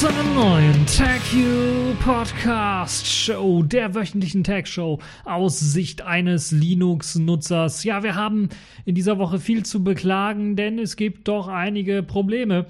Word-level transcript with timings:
zu 0.00 0.08
einer 0.08 0.22
neuen 0.22 0.86
TechU 0.86 1.94
Podcast 2.02 3.06
Show, 3.06 3.62
der 3.62 3.94
wöchentlichen 3.94 4.42
Tech 4.42 4.66
Show 4.66 4.98
aus 5.26 5.60
Sicht 5.60 6.00
eines 6.00 6.52
Linux-Nutzers. 6.52 7.84
Ja, 7.84 8.02
wir 8.02 8.14
haben 8.14 8.48
in 8.86 8.94
dieser 8.94 9.18
Woche 9.18 9.38
viel 9.38 9.62
zu 9.62 9.84
beklagen, 9.84 10.56
denn 10.56 10.78
es 10.78 10.96
gibt 10.96 11.28
doch 11.28 11.48
einige 11.48 12.02
Probleme 12.02 12.64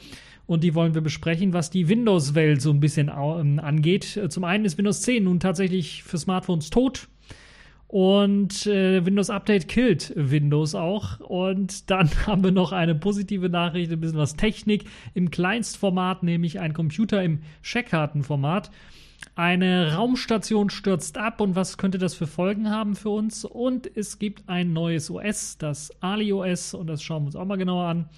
und 0.48 0.64
die 0.64 0.74
wollen 0.74 0.94
wir 0.94 1.02
besprechen, 1.02 1.52
was 1.52 1.70
die 1.70 1.88
Windows-Welt 1.88 2.60
so 2.60 2.70
ein 2.72 2.80
bisschen 2.80 3.08
ähm, 3.16 3.60
angeht. 3.60 4.20
Zum 4.28 4.42
einen 4.42 4.64
ist 4.64 4.76
Windows 4.76 5.02
10 5.02 5.22
nun 5.22 5.38
tatsächlich 5.38 6.02
für 6.02 6.18
Smartphones 6.18 6.68
tot. 6.70 7.06
Und 7.90 8.68
äh, 8.68 9.04
Windows 9.04 9.30
Update 9.30 9.66
killt 9.66 10.12
Windows 10.14 10.76
auch. 10.76 11.18
Und 11.18 11.90
dann 11.90 12.08
haben 12.26 12.44
wir 12.44 12.52
noch 12.52 12.70
eine 12.70 12.94
positive 12.94 13.48
Nachricht, 13.48 13.90
ein 13.90 13.98
bisschen 13.98 14.16
was 14.16 14.36
Technik 14.36 14.84
im 15.12 15.32
Kleinstformat, 15.32 16.22
nämlich 16.22 16.60
ein 16.60 16.72
Computer 16.72 17.20
im 17.20 17.40
Checkkartenformat. 17.64 18.70
Eine 19.34 19.94
Raumstation 19.94 20.70
stürzt 20.70 21.18
ab 21.18 21.40
und 21.40 21.56
was 21.56 21.78
könnte 21.78 21.98
das 21.98 22.14
für 22.14 22.28
Folgen 22.28 22.70
haben 22.70 22.94
für 22.94 23.10
uns? 23.10 23.44
Und 23.44 23.90
es 23.96 24.20
gibt 24.20 24.48
ein 24.48 24.72
neues 24.72 25.10
OS, 25.10 25.58
das 25.58 25.90
Ali 26.00 26.32
OS, 26.32 26.74
und 26.74 26.86
das 26.86 27.02
schauen 27.02 27.24
wir 27.24 27.26
uns 27.26 27.36
auch 27.36 27.44
mal 27.44 27.56
genauer 27.56 27.86
an. 27.86 28.08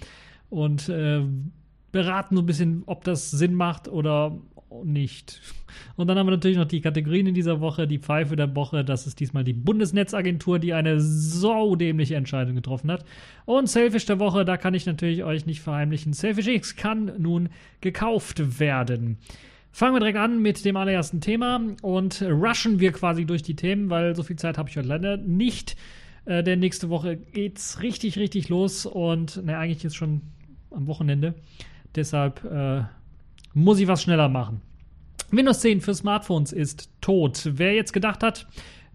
Und 0.51 0.87
äh, 0.87 1.23
beraten 1.91 2.35
so 2.35 2.43
ein 2.43 2.45
bisschen, 2.45 2.83
ob 2.85 3.03
das 3.05 3.31
Sinn 3.31 3.55
macht 3.55 3.87
oder 3.87 4.37
nicht. 4.83 5.41
Und 5.95 6.07
dann 6.07 6.17
haben 6.17 6.27
wir 6.27 6.31
natürlich 6.31 6.57
noch 6.57 6.67
die 6.67 6.81
Kategorien 6.81 7.27
in 7.27 7.35
dieser 7.35 7.61
Woche. 7.61 7.87
Die 7.87 7.99
Pfeife 7.99 8.35
der 8.35 8.55
Woche, 8.55 8.83
das 8.83 9.05
ist 9.05 9.19
diesmal 9.19 9.43
die 9.43 9.53
Bundesnetzagentur, 9.53 10.59
die 10.59 10.73
eine 10.73 10.99
so 10.99 11.75
dämliche 11.75 12.15
Entscheidung 12.15 12.55
getroffen 12.55 12.91
hat. 12.91 13.05
Und 13.45 13.67
Selfish 13.69 14.05
der 14.05 14.19
Woche, 14.19 14.45
da 14.45 14.57
kann 14.57 14.73
ich 14.73 14.85
natürlich 14.85 15.23
euch 15.23 15.45
nicht 15.45 15.61
verheimlichen. 15.61 16.13
Selfish 16.13 16.47
X 16.47 16.75
kann 16.75 17.11
nun 17.17 17.49
gekauft 17.81 18.59
werden. 18.59 19.17
Fangen 19.71 19.95
wir 19.95 19.99
direkt 19.99 20.19
an 20.19 20.41
mit 20.41 20.65
dem 20.65 20.77
allerersten 20.77 21.19
Thema 21.21 21.59
und 21.81 22.21
rushen 22.21 22.79
wir 22.79 22.91
quasi 22.91 23.25
durch 23.25 23.41
die 23.41 23.55
Themen, 23.55 23.89
weil 23.89 24.15
so 24.15 24.23
viel 24.23 24.35
Zeit 24.35 24.57
habe 24.57 24.69
ich 24.69 24.77
heute 24.77 24.87
leider 24.87 25.17
nicht. 25.17 25.75
Äh, 26.25 26.43
denn 26.43 26.59
nächste 26.59 26.89
Woche 26.89 27.17
geht's 27.17 27.81
richtig, 27.81 28.17
richtig 28.17 28.49
los 28.49 28.85
und 28.85 29.43
ne, 29.43 29.57
eigentlich 29.57 29.83
jetzt 29.83 29.95
schon 29.95 30.21
am 30.71 30.87
Wochenende. 30.87 31.33
Deshalb 31.95 32.43
äh, 32.45 32.83
muss 33.53 33.79
ich 33.79 33.87
was 33.87 34.03
schneller 34.03 34.29
machen. 34.29 34.61
Windows 35.31 35.61
10 35.61 35.81
für 35.81 35.93
Smartphones 35.93 36.51
ist 36.51 36.89
tot. 37.01 37.49
Wer 37.53 37.73
jetzt 37.73 37.93
gedacht 37.93 38.23
hat, 38.23 38.47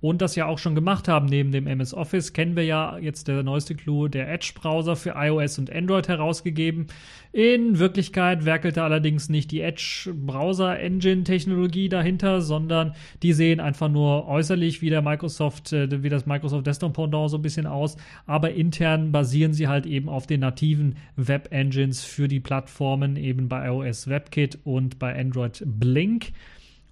und 0.00 0.22
das 0.22 0.36
ja 0.36 0.46
auch 0.46 0.58
schon 0.58 0.76
gemacht 0.76 1.08
haben 1.08 1.26
neben 1.26 1.50
dem 1.50 1.66
MS 1.66 1.92
Office, 1.92 2.32
kennen 2.32 2.54
wir 2.54 2.64
ja 2.64 2.98
jetzt 2.98 3.26
der 3.26 3.42
neueste 3.42 3.74
Clou, 3.74 4.06
der 4.08 4.32
Edge-Browser 4.32 4.94
für 4.94 5.14
iOS 5.16 5.58
und 5.58 5.72
Android 5.72 6.06
herausgegeben. 6.06 6.86
In 7.32 7.78
Wirklichkeit 7.78 8.44
werkelte 8.44 8.82
allerdings 8.82 9.28
nicht 9.28 9.50
die 9.50 9.60
Edge-Browser-Engine-Technologie 9.60 11.88
dahinter, 11.88 12.40
sondern 12.40 12.94
die 13.22 13.32
sehen 13.32 13.58
einfach 13.60 13.88
nur 13.88 14.28
äußerlich 14.28 14.82
wie 14.82 14.90
der 14.90 15.02
Microsoft, 15.02 15.72
äh, 15.72 16.02
wie 16.02 16.08
das 16.08 16.26
Microsoft 16.26 16.66
Desktop 16.66 16.94
Pendant 16.94 17.30
so 17.30 17.38
ein 17.38 17.42
bisschen 17.42 17.66
aus, 17.66 17.96
aber 18.26 18.52
intern 18.52 19.10
basieren 19.10 19.52
sie 19.52 19.66
halt 19.68 19.86
eben 19.86 20.08
auf 20.08 20.28
den 20.28 20.40
nativen 20.40 20.96
Web-Engines 21.16 22.04
für 22.04 22.28
die 22.28 22.40
Plattformen, 22.40 23.16
eben 23.16 23.48
bei 23.48 23.66
iOS 23.66 24.08
WebKit 24.08 24.58
und 24.64 24.98
bei 24.98 25.18
Android 25.18 25.62
Blink. 25.66 26.32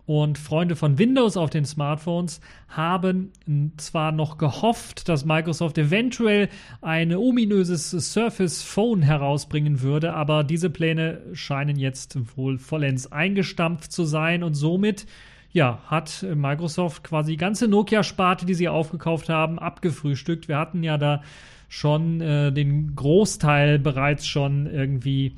Und 0.07 0.39
Freunde 0.39 0.77
von 0.77 0.99
Windows 0.99 1.37
auf 1.37 1.51
den 1.51 1.65
Smartphones 1.65 2.41
haben 2.69 3.33
zwar 3.77 4.13
noch 4.13 4.39
gehofft, 4.39 5.09
dass 5.09 5.25
Microsoft 5.25 5.79
eventuell 5.79 6.49
ein 6.81 7.13
ominöses 7.13 7.91
Surface 7.91 8.63
Phone 8.63 9.03
herausbringen 9.03 9.83
würde, 9.83 10.15
aber 10.15 10.45
diese 10.45 10.71
Pläne 10.71 11.23
scheinen 11.33 11.77
jetzt 11.77 12.17
wohl 12.37 12.59
vollends 12.59 13.11
eingestampft 13.11 13.91
zu 13.91 14.05
sein 14.05 14.45
und 14.45 14.55
somit 14.55 15.07
ja, 15.51 15.81
hat 15.87 16.25
Microsoft 16.35 17.03
quasi 17.03 17.33
die 17.33 17.39
ganze 17.39 17.67
Nokia-Sparte, 17.67 18.47
die 18.47 18.55
sie 18.55 18.69
aufgekauft 18.69 19.29
haben, 19.29 19.59
abgefrühstückt. 19.59 20.49
Wir 20.49 20.59
hatten 20.59 20.83
ja 20.83 20.99
da 20.99 21.23
schon 21.69 22.21
äh, 22.21 22.53
den 22.53 22.95
Großteil 22.95 23.79
bereits 23.79 24.27
schon 24.27 24.67
irgendwie 24.67 25.35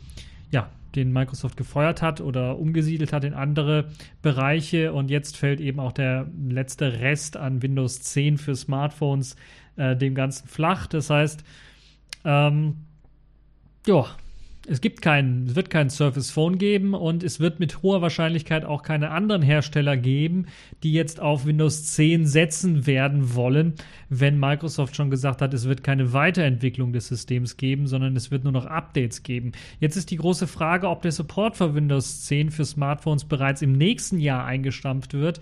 den 0.95 1.13
Microsoft 1.13 1.57
gefeuert 1.57 2.03
hat 2.03 2.21
oder 2.21 2.59
umgesiedelt 2.59 3.13
hat 3.13 3.25
in 3.25 3.35
andere 3.35 3.89
Bereiche. 4.23 4.93
Und 4.93 5.11
jetzt 5.11 5.37
fällt 5.37 5.61
eben 5.61 5.81
auch 5.81 5.93
der 5.93 6.27
letzte 6.49 7.01
Rest 7.01 7.37
an 7.37 7.63
Windows 7.63 8.01
10 8.01 8.39
für 8.39 8.55
Smartphones 8.55 9.37
äh, 9.77 9.97
dem 9.97 10.15
Ganzen 10.15 10.49
flach. 10.49 10.87
Das 10.87 11.11
heißt, 11.11 11.45
ähm, 12.25 12.77
ja, 13.87 14.07
es 14.69 14.81
gibt 14.81 15.01
keinen, 15.01 15.47
es 15.47 15.57
wird 15.57 15.71
kein 15.71 15.89
Surface 15.89 16.31
Phone 16.31 16.59
geben 16.59 16.95
und 16.95 17.23
es 17.23 17.41
wird 17.41 17.59
mit 17.59 17.83
hoher 17.83 18.03
Wahrscheinlichkeit 18.03 18.65
auch 18.65 18.83
keine 18.83 19.11
anderen 19.11 19.41
Hersteller 19.41 19.97
geben, 19.97 20.47
die 20.83 20.93
jetzt 20.93 21.21
auf 21.21 21.47
Windows 21.47 21.87
10 21.87 22.27
setzen 22.27 22.87
werden 22.87 23.35
wollen, 23.35 23.75
wenn 24.11 24.39
Microsoft 24.39 24.95
schon 24.95 25.11
gesagt 25.11 25.41
hat, 25.41 25.55
es 25.55 25.67
wird 25.67 25.83
keine 25.83 26.13
Weiterentwicklung 26.13 26.93
des 26.93 27.09
Systems 27.09 27.57
geben, 27.57 27.87
sondern 27.87 28.15
es 28.15 28.31
wird 28.31 28.45
nur 28.45 28.53
noch 28.53 28.67
Updates 28.67 29.23
geben. 29.23 29.53
Jetzt 29.81 29.97
ist 29.97 30.11
die 30.11 30.17
große 30.17 30.47
Frage, 30.47 30.89
ob 30.89 31.03
der 31.03 31.13
Support 31.13 31.57
für 31.57 31.75
Windows 31.75 32.27
10 32.27 32.51
für 32.51 32.65
Smartphones 32.65 33.25
bereits 33.25 33.63
im 33.63 33.73
nächsten 33.73 34.19
Jahr 34.19 34.45
eingestampft 34.45 35.15
wird. 35.15 35.41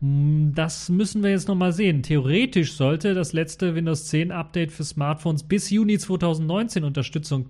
Hm, 0.00 0.52
das 0.54 0.88
müssen 0.88 1.22
wir 1.22 1.30
jetzt 1.30 1.48
nochmal 1.48 1.72
sehen. 1.72 2.02
Theoretisch 2.02 2.74
sollte 2.74 3.14
das 3.14 3.32
letzte 3.32 3.74
Windows 3.74 4.06
10 4.06 4.30
Update 4.30 4.72
für 4.72 4.84
Smartphones 4.84 5.42
bis 5.42 5.70
Juni 5.70 5.98
2019 5.98 6.84
Unterstützung 6.84 7.46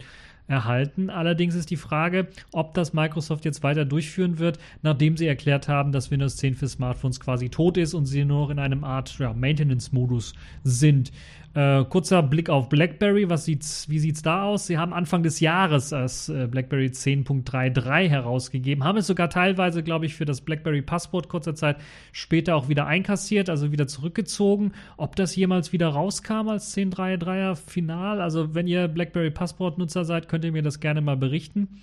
erhalten. 0.50 1.10
Allerdings 1.10 1.54
ist 1.54 1.70
die 1.70 1.76
Frage, 1.76 2.28
ob 2.52 2.74
das 2.74 2.92
Microsoft 2.92 3.44
jetzt 3.44 3.62
weiter 3.62 3.84
durchführen 3.84 4.38
wird, 4.38 4.58
nachdem 4.82 5.16
sie 5.16 5.26
erklärt 5.26 5.68
haben, 5.68 5.92
dass 5.92 6.10
Windows 6.10 6.36
10 6.36 6.56
für 6.56 6.68
Smartphones 6.68 7.20
quasi 7.20 7.48
tot 7.48 7.76
ist 7.76 7.94
und 7.94 8.06
sie 8.06 8.24
nur 8.24 8.40
noch 8.40 8.50
in 8.50 8.58
einem 8.58 8.84
Art 8.84 9.18
ja, 9.18 9.32
Maintenance-Modus 9.32 10.34
sind. 10.64 11.12
Äh, 11.52 11.84
kurzer 11.86 12.22
Blick 12.22 12.48
auf 12.48 12.68
BlackBerry. 12.68 13.28
Was 13.28 13.44
sieht's, 13.44 13.88
wie 13.88 13.98
sieht 13.98 14.14
es 14.14 14.22
da 14.22 14.44
aus? 14.44 14.68
Sie 14.68 14.78
haben 14.78 14.92
Anfang 14.92 15.24
des 15.24 15.40
Jahres 15.40 15.88
das 15.88 16.28
äh, 16.28 16.46
BlackBerry 16.46 16.86
10.33 16.86 18.08
herausgegeben, 18.08 18.84
haben 18.84 18.98
es 18.98 19.08
sogar 19.08 19.30
teilweise, 19.30 19.82
glaube 19.82 20.06
ich, 20.06 20.14
für 20.14 20.24
das 20.24 20.42
BlackBerry 20.42 20.80
Passport 20.80 21.28
kurzer 21.28 21.56
Zeit 21.56 21.78
später 22.12 22.54
auch 22.54 22.68
wieder 22.68 22.86
einkassiert, 22.86 23.50
also 23.50 23.72
wieder 23.72 23.88
zurückgezogen. 23.88 24.74
Ob 24.96 25.16
das 25.16 25.34
jemals 25.34 25.72
wieder 25.72 25.88
rauskam 25.88 26.48
als 26.48 26.76
10.33er 26.76 27.56
Final? 27.56 28.20
Also, 28.20 28.54
wenn 28.54 28.68
ihr 28.68 28.86
BlackBerry 28.86 29.32
Passport-Nutzer 29.32 30.04
seid, 30.04 30.28
könnt 30.28 30.44
ihr 30.44 30.52
mir 30.52 30.62
das 30.62 30.78
gerne 30.78 31.00
mal 31.00 31.16
berichten. 31.16 31.80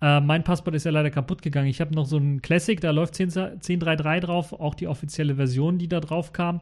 Äh, 0.00 0.20
mein 0.20 0.44
Passport 0.44 0.76
ist 0.76 0.84
ja 0.84 0.92
leider 0.92 1.10
kaputt 1.10 1.42
gegangen. 1.42 1.66
Ich 1.66 1.80
habe 1.80 1.92
noch 1.92 2.06
so 2.06 2.18
ein 2.18 2.40
Classic, 2.40 2.80
da 2.80 2.92
läuft 2.92 3.14
10.33 3.14 4.20
drauf, 4.20 4.52
auch 4.52 4.76
die 4.76 4.86
offizielle 4.86 5.34
Version, 5.34 5.78
die 5.78 5.88
da 5.88 5.98
drauf 5.98 6.32
kam. 6.32 6.60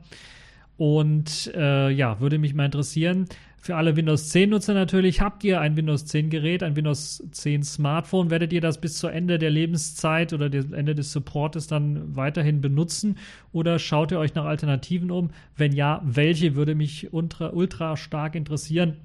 Und 0.80 1.52
äh, 1.54 1.90
ja, 1.90 2.20
würde 2.20 2.38
mich 2.38 2.54
mal 2.54 2.64
interessieren. 2.64 3.26
Für 3.58 3.76
alle 3.76 3.96
Windows 3.96 4.30
10 4.30 4.48
Nutzer 4.48 4.72
natürlich, 4.72 5.20
habt 5.20 5.44
ihr 5.44 5.60
ein 5.60 5.76
Windows 5.76 6.06
10 6.06 6.30
Gerät, 6.30 6.62
ein 6.62 6.74
Windows 6.74 7.22
10 7.32 7.64
Smartphone? 7.64 8.30
Werdet 8.30 8.50
ihr 8.54 8.62
das 8.62 8.80
bis 8.80 8.96
zu 8.96 9.08
Ende 9.08 9.38
der 9.38 9.50
Lebenszeit 9.50 10.32
oder 10.32 10.48
dem 10.48 10.72
Ende 10.72 10.94
des 10.94 11.12
Supportes 11.12 11.66
dann 11.66 12.16
weiterhin 12.16 12.62
benutzen? 12.62 13.18
Oder 13.52 13.78
schaut 13.78 14.10
ihr 14.10 14.18
euch 14.18 14.34
nach 14.34 14.46
Alternativen 14.46 15.10
um? 15.10 15.32
Wenn 15.54 15.72
ja, 15.72 16.00
welche 16.02 16.54
würde 16.54 16.74
mich 16.74 17.12
ultra, 17.12 17.50
ultra 17.50 17.98
stark 17.98 18.34
interessieren? 18.34 18.96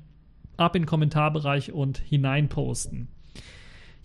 Ab 0.56 0.78
in 0.78 0.84
den 0.84 0.88
Kommentarbereich 0.88 1.74
und 1.74 1.98
hinein 1.98 2.48
posten. 2.48 3.10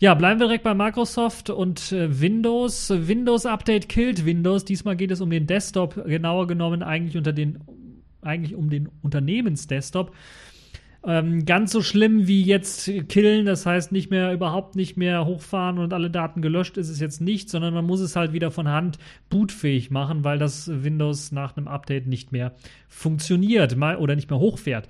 Ja, 0.03 0.15
bleiben 0.15 0.41
wir 0.41 0.47
direkt 0.47 0.65
bei 0.65 0.73
Microsoft 0.73 1.51
und 1.51 1.93
äh, 1.93 2.23
Windows. 2.23 2.89
Windows 2.89 3.45
Update 3.45 3.91
killt 3.91 4.25
Windows. 4.25 4.65
Diesmal 4.65 4.97
geht 4.97 5.11
es 5.11 5.21
um 5.21 5.29
den 5.29 5.47
Desktop, 5.47 6.03
genauer 6.07 6.47
genommen 6.47 6.83
eigentlich 6.83 7.19
unter 7.19 7.35
den 7.35 7.59
eigentlich 8.23 8.55
um 8.55 8.71
den 8.71 8.89
Unternehmensdesktop. 9.03 10.15
Ähm, 11.05 11.45
ganz 11.45 11.73
so 11.73 11.83
schlimm 11.83 12.27
wie 12.27 12.43
jetzt 12.43 12.91
killen, 13.09 13.45
das 13.45 13.67
heißt 13.67 13.93
nicht 13.93 14.11
mehr, 14.11 14.33
überhaupt 14.33 14.75
nicht 14.75 14.97
mehr 14.97 15.27
hochfahren 15.27 15.79
und 15.79 15.93
alle 15.93 16.11
Daten 16.11 16.41
gelöscht 16.41 16.79
ist 16.79 16.89
es 16.89 16.99
jetzt 16.99 17.21
nicht, 17.21 17.51
sondern 17.51 17.75
man 17.75 17.87
muss 17.87 18.01
es 18.01 18.17
halt 18.17 18.33
wieder 18.33 18.51
von 18.51 18.69
Hand 18.69 18.99
bootfähig 19.29 19.91
machen, 19.91 20.25
weil 20.25 20.39
das 20.39 20.71
Windows 20.83 21.31
nach 21.31 21.57
einem 21.57 21.69
Update 21.69 22.07
nicht 22.07 22.33
mehr 22.33 22.55
funktioniert 22.89 23.77
oder 23.77 24.17
nicht 24.17 24.31
mehr 24.31 24.39
hochfährt. 24.39 24.89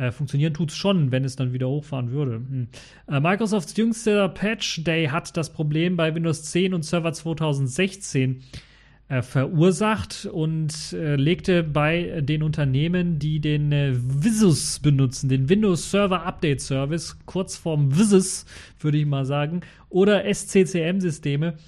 Äh, 0.00 0.12
funktionieren 0.12 0.54
tut 0.54 0.70
es 0.70 0.76
schon, 0.76 1.12
wenn 1.12 1.24
es 1.24 1.36
dann 1.36 1.52
wieder 1.52 1.68
hochfahren 1.68 2.10
würde. 2.10 2.36
Hm. 2.36 2.68
Äh, 3.06 3.20
Microsofts 3.20 3.76
jüngster 3.76 4.30
Patch 4.30 4.82
Day 4.82 5.08
hat 5.08 5.36
das 5.36 5.52
Problem 5.52 5.96
bei 5.96 6.14
Windows 6.14 6.44
10 6.44 6.72
und 6.72 6.84
Server 6.84 7.12
2016 7.12 8.42
äh, 9.08 9.20
verursacht 9.20 10.24
und 10.24 10.94
äh, 10.94 11.16
legte 11.16 11.62
bei 11.62 12.22
den 12.22 12.42
Unternehmen, 12.42 13.18
die 13.18 13.40
den 13.40 13.72
äh, 13.72 13.92
Visus 13.92 14.78
benutzen, 14.78 15.28
den 15.28 15.50
Windows 15.50 15.90
Server 15.90 16.24
Update 16.24 16.62
Service, 16.62 17.18
kurz 17.26 17.58
vorm 17.58 17.94
Visus, 17.98 18.46
würde 18.78 18.96
ich 18.96 19.06
mal 19.06 19.26
sagen, 19.26 19.60
oder 19.90 20.24
SCCM-Systeme, 20.24 21.58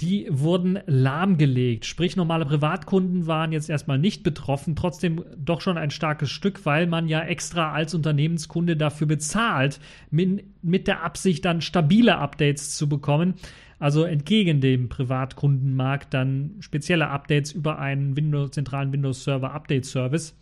die 0.00 0.26
wurden 0.28 0.80
lahmgelegt. 0.86 1.84
Sprich, 1.84 2.16
normale 2.16 2.46
Privatkunden 2.46 3.26
waren 3.26 3.52
jetzt 3.52 3.70
erstmal 3.70 3.98
nicht 3.98 4.24
betroffen, 4.24 4.74
trotzdem 4.74 5.24
doch 5.36 5.60
schon 5.60 5.78
ein 5.78 5.90
starkes 5.90 6.30
Stück, 6.30 6.66
weil 6.66 6.86
man 6.86 7.08
ja 7.08 7.20
extra 7.22 7.72
als 7.72 7.94
Unternehmenskunde 7.94 8.76
dafür 8.76 9.06
bezahlt, 9.06 9.78
mit, 10.10 10.86
der 10.86 11.04
Absicht 11.04 11.44
dann 11.44 11.60
stabile 11.60 12.18
Updates 12.18 12.76
zu 12.76 12.88
bekommen. 12.88 13.34
Also 13.78 14.04
entgegen 14.04 14.60
dem 14.60 14.88
Privatkundenmarkt 14.88 16.12
dann 16.12 16.56
spezielle 16.60 17.08
Updates 17.08 17.52
über 17.52 17.78
einen 17.78 18.16
Windows, 18.16 18.52
zentralen 18.52 18.92
Windows 18.92 19.24
Server 19.24 19.52
Update 19.52 19.84
Service. 19.84 20.36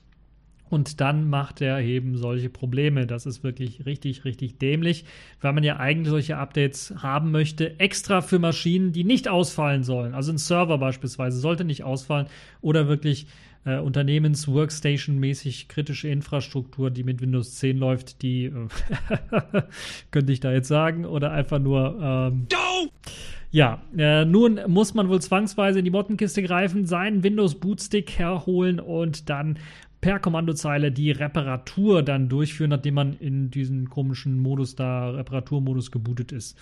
Und 0.73 1.03
dann 1.03 1.29
macht 1.29 1.61
er 1.61 1.81
eben 1.81 2.17
solche 2.17 2.49
Probleme. 2.49 3.07
Das 3.07 3.27
ist 3.27 3.45
wirklich 3.45 3.85
richtig, 3.85 4.25
richtig 4.25 4.59
dämlich, 4.59 5.05
weil 5.43 5.53
man 5.53 5.65
ja 5.65 5.77
eigentlich 5.77 6.09
solche 6.09 6.39
Updates 6.39 6.95
haben 6.97 7.31
möchte, 7.31 7.79
extra 7.79 8.23
für 8.23 8.39
Maschinen, 8.39 8.91
die 8.91 9.05
nicht 9.05 9.29
ausfallen 9.29 9.83
sollen. 9.83 10.15
Also 10.15 10.33
ein 10.33 10.39
Server 10.39 10.79
beispielsweise 10.79 11.39
sollte 11.39 11.65
nicht 11.65 11.85
ausfallen 11.85 12.27
oder 12.63 12.89
wirklich 12.89 13.27
äh, 13.67 13.81
Unternehmens-Workstation-mäßig 13.81 15.69
kritische 15.69 16.09
Infrastruktur, 16.09 16.91
die 16.91 17.05
mit 17.05 17.21
Windows 17.21 17.57
10 17.57 17.77
läuft, 17.77 18.23
die 18.23 18.47
äh, 18.47 18.69
könnte 20.11 20.33
ich 20.33 20.41
da 20.41 20.53
jetzt 20.53 20.69
sagen, 20.69 21.05
oder 21.05 21.33
einfach 21.33 21.59
nur. 21.59 21.99
Ähm, 22.01 22.47
ja, 23.51 23.83
äh, 23.95 24.25
nun 24.25 24.59
muss 24.69 24.95
man 24.95 25.11
wohl 25.11 25.21
zwangsweise 25.21 25.81
in 25.81 25.85
die 25.85 25.91
Mottenkiste 25.91 26.43
greifen, 26.43 26.87
seinen 26.87 27.23
Windows 27.23 27.61
Bootstick 27.61 28.19
herholen 28.19 28.81
und 28.81 29.29
dann 29.29 29.59
per 30.03 30.19
Kommandozeile 30.19 30.91
die 30.91 31.13
Reparatur 31.13 32.03
dann 32.03 32.29
durchführen, 32.29 32.71
nachdem 32.71 32.95
man 32.95 33.13
in 33.15 33.51
diesen 33.53 33.89
komischen 33.89 34.41
Modus 34.41 34.75
da, 34.75 35.11
Reparaturmodus 35.11 35.93
gebootet 35.93 36.33
ist. 36.33 36.59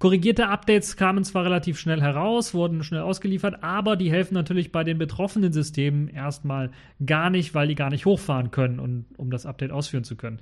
Korrigierte 0.00 0.48
Updates 0.48 0.96
kamen 0.96 1.22
zwar 1.22 1.44
relativ 1.44 1.78
schnell 1.78 2.00
heraus, 2.00 2.52
wurden 2.52 2.82
schnell 2.82 3.02
ausgeliefert, 3.02 3.62
aber 3.62 3.94
die 3.94 4.10
helfen 4.10 4.34
natürlich 4.34 4.72
bei 4.72 4.82
den 4.82 4.98
betroffenen 4.98 5.52
Systemen 5.52 6.08
erstmal 6.08 6.72
gar 7.06 7.30
nicht, 7.30 7.54
weil 7.54 7.68
die 7.68 7.76
gar 7.76 7.90
nicht 7.90 8.06
hochfahren 8.06 8.50
können, 8.50 8.80
und, 8.80 9.04
um 9.16 9.30
das 9.30 9.46
Update 9.46 9.70
ausführen 9.70 10.04
zu 10.04 10.16
können. 10.16 10.40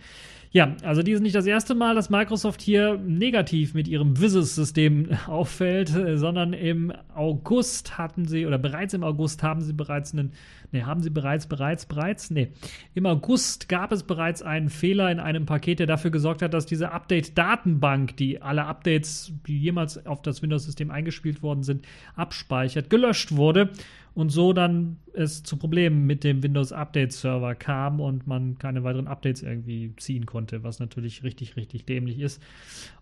Ja, 0.51 0.77
also 0.83 1.03
dies 1.03 1.17
ist 1.17 1.23
nicht 1.23 1.35
das 1.35 1.47
erste 1.47 1.75
Mal, 1.75 1.95
dass 1.95 2.09
Microsoft 2.09 2.63
hier 2.63 2.97
negativ 2.97 3.75
mit 3.75 3.87
ihrem 3.87 4.19
Visus-System 4.19 5.11
auffällt, 5.27 5.89
sondern 6.15 6.53
im 6.53 6.93
August 7.15 7.99
hatten 7.99 8.27
sie, 8.27 8.47
oder 8.47 8.59
bereits 8.59 8.95
im 8.95 9.05
August 9.05 9.43
haben 9.43 9.61
sie 9.61 9.75
bereits 9.75 10.13
einen 10.13 10.33
Ne, 10.71 10.85
haben 10.85 11.01
sie 11.01 11.09
bereits, 11.09 11.47
bereits, 11.47 11.87
bereits? 11.87 12.31
Ne. 12.31 12.49
Im 12.95 13.07
August 13.07 13.71
gab 13.71 13.91
es 13.91 14.03
bereits 14.03 14.43
einen 14.43 14.69
Fehler 14.69 15.11
in 15.11 15.19
einem 15.19 15.47
Paket, 15.47 15.79
der 15.79 15.87
dafür 15.87 16.11
gesorgt 16.11 16.43
hat, 16.43 16.53
dass 16.53 16.67
diese 16.67 16.93
Update-Datenbank, 16.93 18.19
die 18.19 18.43
alle 18.43 18.67
Updates, 18.67 19.33
die 19.47 19.59
jemals 19.59 20.05
auf 20.07 20.21
das 20.21 20.43
Windows-System 20.43 20.91
eingespielt 20.91 21.43
worden 21.43 21.63
sind, 21.63 21.87
abspeichert, 22.17 22.91
gelöscht 22.91 23.35
wurde 23.35 23.71
und 24.19 24.31
so 24.31 24.53
dann 24.53 24.97
es 25.13 25.45
zu 25.45 25.57
Problemen 25.57 26.05
mit 26.05 26.25
dem 26.25 26.43
Windows 26.43 26.73
Update 26.73 27.13
Server 27.13 27.55
kam 27.55 28.01
und 28.01 28.27
man 28.27 28.59
keine 28.59 28.83
weiteren 28.83 29.07
Updates 29.07 29.45
irgendwie 29.45 29.95
ziehen 29.97 30.27
konnte, 30.27 30.65
was 30.65 30.81
natürlich 30.81 31.23
richtig, 31.23 31.55
richtig 31.55 31.85
dämlich 31.85 32.19
ist. 32.19 32.43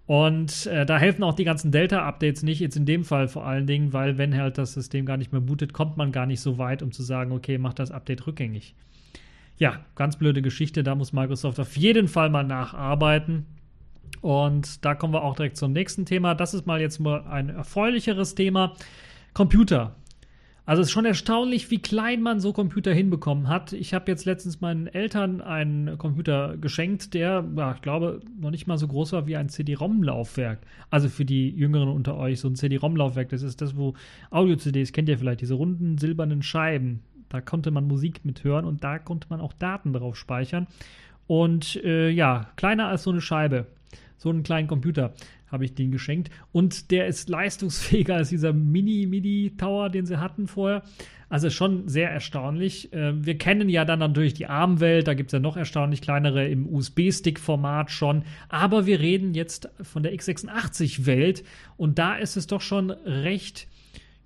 Und 0.05 0.67
äh, 0.67 0.85
da 0.85 0.99
helfen 0.99 1.25
auch 1.25 1.33
die 1.33 1.45
ganzen 1.45 1.73
Delta-Updates 1.73 2.43
nicht, 2.43 2.61
jetzt 2.61 2.77
in 2.77 2.85
dem 2.85 3.03
Fall 3.03 3.29
vor 3.29 3.47
allen 3.47 3.67
Dingen, 3.67 3.95
weil 3.95 4.19
wenn 4.19 4.37
halt 4.37 4.59
das 4.59 4.75
System 4.75 5.07
gar 5.07 5.17
nicht 5.17 5.33
mehr 5.33 5.41
bootet, 5.41 5.73
kommt 5.73 5.97
man 5.97 6.13
gar 6.13 6.27
nicht 6.27 6.41
so 6.41 6.59
weit, 6.59 6.83
um 6.83 6.93
zu 6.93 7.03
sagen, 7.03 7.33
okay, 7.33 7.57
mach 7.57 7.73
das 7.73 7.91
Update 7.91 8.27
rückgängig. 8.27 8.75
Ja, 9.57 9.81
ganz 9.95 10.17
blöde 10.19 10.43
Geschichte, 10.43 10.83
da 10.83 10.95
muss 10.95 11.15
Microsoft 11.15 11.59
auf 11.59 11.79
jeden 11.79 12.09
Fall 12.09 12.29
mal 12.29 12.45
nacharbeiten. 12.45 13.47
Und 14.21 14.85
da 14.85 14.95
kommen 14.95 15.15
wir 15.15 15.25
auch 15.25 15.35
direkt 15.35 15.57
zum 15.57 15.73
nächsten 15.73 16.05
Thema. 16.05 16.35
Das 16.35 16.53
ist 16.53 16.67
mal 16.67 16.79
jetzt 16.79 16.99
mal 17.01 17.23
ein 17.27 17.49
erfreulicheres 17.49 18.35
Thema. 18.35 18.75
Computer. 19.33 19.97
Also 20.67 20.83
es 20.83 20.89
ist 20.89 20.93
schon 20.93 21.05
erstaunlich, 21.05 21.71
wie 21.71 21.79
klein 21.79 22.23
man 22.23 22.41
so 22.41 22.53
Computer 22.53 22.93
hinbekommen 22.93 23.47
hat. 23.47 23.73
Ich 23.73 23.95
habe 23.95 24.11
jetzt 24.11 24.25
letztens 24.25 24.61
meinen 24.61 24.89
Eltern 24.89 25.41
einen 25.41 25.97
Computer 25.97 26.57
geschenkt, 26.57 27.15
der, 27.15 27.45
ja, 27.57 27.75
ich 27.77 27.83
glaube, 27.83 28.21
noch 28.37 28.51
nicht 28.51 28.67
mal 28.67 28.77
so 28.77 28.89
groß 28.89 29.13
war 29.13 29.29
wie 29.29 29.37
ein 29.37 29.49
CD-ROM-Laufwerk. 29.49 30.59
Also 30.91 31.09
für 31.09 31.25
die 31.25 31.51
Jüngeren 31.51 31.89
unter 31.89 32.17
euch, 32.17 32.41
so 32.41 32.49
ein 32.49 32.57
CD-ROM-Laufwerk, 32.57 33.29
das 33.29 33.43
ist 33.43 33.61
das, 33.61 33.77
wo 33.77 33.95
Audio-CDs, 34.31 34.93
kennt 34.93 35.09
ihr 35.09 35.19
vielleicht, 35.19 35.41
diese 35.41 35.55
runden 35.55 35.99
silbernen 35.99 36.43
Scheiben. 36.43 37.01
Da 37.29 37.41
konnte 37.41 37.71
man 37.71 37.87
Musik 37.87 38.25
mithören 38.25 38.65
und 38.65 38.83
da 38.83 38.99
konnte 38.99 39.29
man 39.31 39.41
auch 39.41 39.53
Daten 39.53 39.93
drauf 39.93 40.17
speichern. 40.17 40.67
Und 41.29 41.77
äh, 41.85 42.11
ja, 42.11 42.51
kleiner 42.57 42.89
als 42.89 43.05
so 43.05 43.11
eine 43.11 43.21
Scheibe. 43.21 43.67
So 44.19 44.31
einen 44.31 44.43
kleinen 44.43 44.67
Computer 44.67 45.13
habe 45.57 45.65
ich 45.65 45.75
den 45.75 45.91
geschenkt. 45.91 46.31
Und 46.53 46.91
der 46.91 47.07
ist 47.07 47.31
leistungsfähiger 47.31 48.17
als 48.17 48.29
dieser 48.29 48.53
Mini-Midi-Tower, 48.53 49.89
den 49.89 50.05
sie 50.05 50.21
hatten 50.21 50.49
vorher. 50.49 50.83
Also 51.31 51.49
schon 51.49 51.89
sehr 51.89 52.11
erstaunlich. 52.11 52.91
Ähm, 52.93 53.25
wir 53.25 53.39
kennen 53.39 53.71
ja 53.71 53.87
dann 53.87 53.99
natürlich 53.99 54.35
die 54.35 54.47
ARM-Welt, 54.47 55.09
da 55.09 55.15
gibt 55.15 55.31
es 55.31 55.33
ja 55.33 55.41
noch 55.41 55.57
erstaunlich 55.57 56.03
kleinere 56.03 56.47
im 56.47 56.69
USB-Stick-Format 56.69 57.91
schon. 57.91 58.25
Aber 58.51 58.85
wir 58.85 59.01
reden 59.01 59.33
jetzt 59.33 59.71
von 59.81 60.03
der 60.03 60.13
x86-Welt 60.13 61.43
und 61.79 61.99
da 61.99 62.17
ist 62.17 62.37
es 62.37 62.47
doch 62.47 62.61
schon 62.61 62.91
recht 62.91 63.67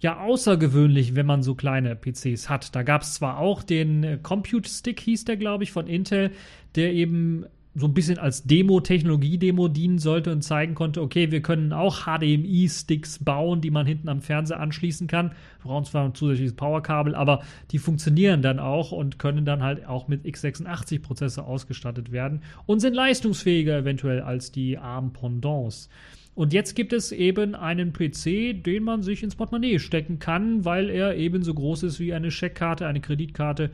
ja 0.00 0.18
außergewöhnlich, 0.18 1.14
wenn 1.14 1.26
man 1.26 1.42
so 1.42 1.54
kleine 1.54 1.94
PCs 1.94 2.48
hat. 2.48 2.74
Da 2.74 2.82
gab 2.82 3.02
es 3.02 3.14
zwar 3.14 3.38
auch 3.38 3.62
den 3.62 4.22
Compute 4.22 4.68
Stick, 4.68 4.98
hieß 5.00 5.26
der, 5.26 5.36
glaube 5.36 5.62
ich, 5.62 5.72
von 5.72 5.86
Intel, 5.86 6.32
der 6.74 6.92
eben 6.92 7.44
so 7.80 7.86
ein 7.86 7.94
bisschen 7.94 8.18
als 8.18 8.44
Demo, 8.44 8.80
Technologie-Demo 8.80 9.68
dienen 9.68 9.98
sollte 9.98 10.30
und 10.30 10.42
zeigen 10.42 10.74
konnte, 10.74 11.02
okay, 11.02 11.30
wir 11.30 11.42
können 11.42 11.72
auch 11.72 12.04
HDMI-Sticks 12.04 13.24
bauen, 13.24 13.60
die 13.60 13.70
man 13.70 13.86
hinten 13.86 14.08
am 14.08 14.20
Fernseher 14.20 14.60
anschließen 14.60 15.06
kann. 15.06 15.30
Wir 15.62 15.70
brauchen 15.70 15.86
zwar 15.86 16.04
ein 16.04 16.14
zusätzliches 16.14 16.54
Powerkabel, 16.54 17.14
aber 17.14 17.42
die 17.70 17.78
funktionieren 17.78 18.42
dann 18.42 18.58
auch 18.58 18.92
und 18.92 19.18
können 19.18 19.44
dann 19.44 19.62
halt 19.62 19.86
auch 19.86 20.06
mit 20.06 20.24
x86-Prozessor 20.24 21.46
ausgestattet 21.46 22.12
werden 22.12 22.42
und 22.66 22.80
sind 22.80 22.94
leistungsfähiger 22.94 23.78
eventuell 23.78 24.20
als 24.20 24.52
die 24.52 24.78
ARM-Pendants. 24.78 25.88
Und 26.34 26.52
jetzt 26.52 26.74
gibt 26.74 26.92
es 26.92 27.12
eben 27.12 27.54
einen 27.54 27.92
PC, 27.92 28.62
den 28.62 28.84
man 28.84 29.02
sich 29.02 29.22
ins 29.22 29.34
Portemonnaie 29.34 29.78
stecken 29.78 30.18
kann, 30.18 30.64
weil 30.64 30.88
er 30.88 31.16
ebenso 31.16 31.52
groß 31.52 31.82
ist 31.82 32.00
wie 32.00 32.14
eine 32.14 32.30
Scheckkarte, 32.30 32.86
eine 32.86 33.00
Kreditkarte 33.00 33.70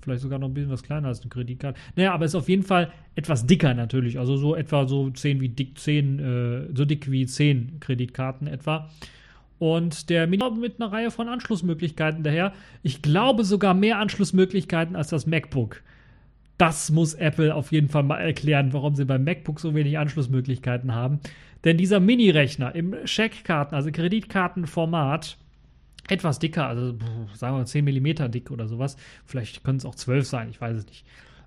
vielleicht 0.00 0.22
sogar 0.22 0.38
noch 0.38 0.48
ein 0.48 0.54
bisschen 0.54 0.70
was 0.70 0.82
kleiner 0.82 1.08
als 1.08 1.20
eine 1.20 1.30
Kreditkarte. 1.30 1.78
Naja, 1.96 2.12
aber 2.12 2.24
ist 2.24 2.34
auf 2.34 2.48
jeden 2.48 2.62
Fall 2.62 2.92
etwas 3.14 3.46
dicker 3.46 3.74
natürlich. 3.74 4.18
Also 4.18 4.36
so 4.36 4.54
etwa 4.54 4.86
so 4.86 5.10
10 5.10 5.40
wie 5.40 5.48
dick 5.48 5.78
10, 5.78 6.18
äh, 6.18 6.76
so 6.76 6.84
dick 6.84 7.10
wie 7.10 7.26
10 7.26 7.80
Kreditkarten 7.80 8.46
etwa. 8.46 8.90
Und 9.58 10.10
der 10.10 10.26
Mini 10.26 10.44
mit 10.60 10.80
einer 10.80 10.92
Reihe 10.92 11.10
von 11.10 11.28
Anschlussmöglichkeiten 11.28 12.22
daher. 12.22 12.52
Ich 12.82 13.02
glaube 13.02 13.44
sogar 13.44 13.74
mehr 13.74 13.98
Anschlussmöglichkeiten 13.98 14.96
als 14.96 15.08
das 15.08 15.26
MacBook. 15.26 15.82
Das 16.58 16.90
muss 16.90 17.14
Apple 17.14 17.54
auf 17.54 17.72
jeden 17.72 17.88
Fall 17.88 18.02
mal 18.04 18.18
erklären, 18.18 18.72
warum 18.72 18.94
sie 18.94 19.04
beim 19.04 19.24
MacBook 19.24 19.58
so 19.60 19.74
wenig 19.74 19.98
Anschlussmöglichkeiten 19.98 20.94
haben. 20.94 21.20
Denn 21.64 21.78
dieser 21.78 21.98
Mini-Rechner 21.98 22.74
im 22.74 22.94
Scheckkarten, 23.04 23.74
also 23.74 23.90
Kreditkartenformat, 23.90 25.38
etwas 26.08 26.38
dicker, 26.38 26.66
also 26.66 26.96
sagen 27.34 27.56
wir 27.56 27.64
10 27.64 27.84
mm 27.84 28.30
dick 28.30 28.50
oder 28.50 28.68
sowas. 28.68 28.96
Vielleicht 29.24 29.64
können 29.64 29.78
es 29.78 29.84
auch 29.84 29.94
12 29.94 30.26
sein, 30.26 30.48
ich 30.50 30.60
weiß 30.60 30.76
es 30.76 30.86
nicht. 30.86 31.04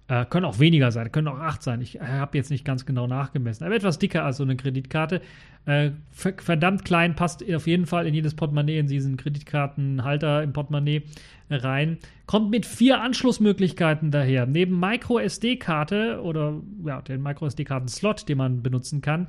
Äh, 0.10 0.26
können 0.26 0.46
auch 0.46 0.60
weniger 0.60 0.92
sein, 0.92 1.12
können 1.12 1.28
auch 1.28 1.40
8 1.40 1.62
sein. 1.62 1.82
Ich 1.82 2.00
äh, 2.00 2.00
habe 2.00 2.38
jetzt 2.38 2.50
nicht 2.50 2.64
ganz 2.64 2.86
genau 2.86 3.08
nachgemessen. 3.08 3.66
Aber 3.66 3.76
etwas 3.76 4.00
dicker 4.00 4.24
als 4.24 4.38
so 4.38 4.44
eine 4.44 4.56
Kreditkarte. 4.56 5.22
Äh, 5.66 5.92
verdammt 6.12 6.86
klein, 6.86 7.16
passt 7.16 7.44
auf 7.54 7.68
jeden 7.68 7.86
Fall 7.86 8.08
in 8.08 8.14
jedes 8.14 8.34
Portemonnaie, 8.34 8.80
in 8.80 8.88
diesen 8.88 9.18
Kreditkartenhalter 9.18 10.44
im 10.44 10.54
Portemonnaie 10.54 11.04
rein. 11.50 11.98
Kommt 12.26 12.52
mit 12.52 12.66
vier 12.66 13.02
Anschlussmöglichkeiten 13.02 14.10
daher. 14.10 14.46
Neben 14.46 14.80
Micro 14.80 15.20
SD-Karte 15.20 16.22
oder 16.22 16.62
ja, 16.86 17.02
den 17.02 17.22
Micro 17.22 17.48
SD-Karten-Slot, 17.48 18.30
den 18.30 18.38
man 18.38 18.64
benutzen 18.64 19.02
kann, 19.02 19.28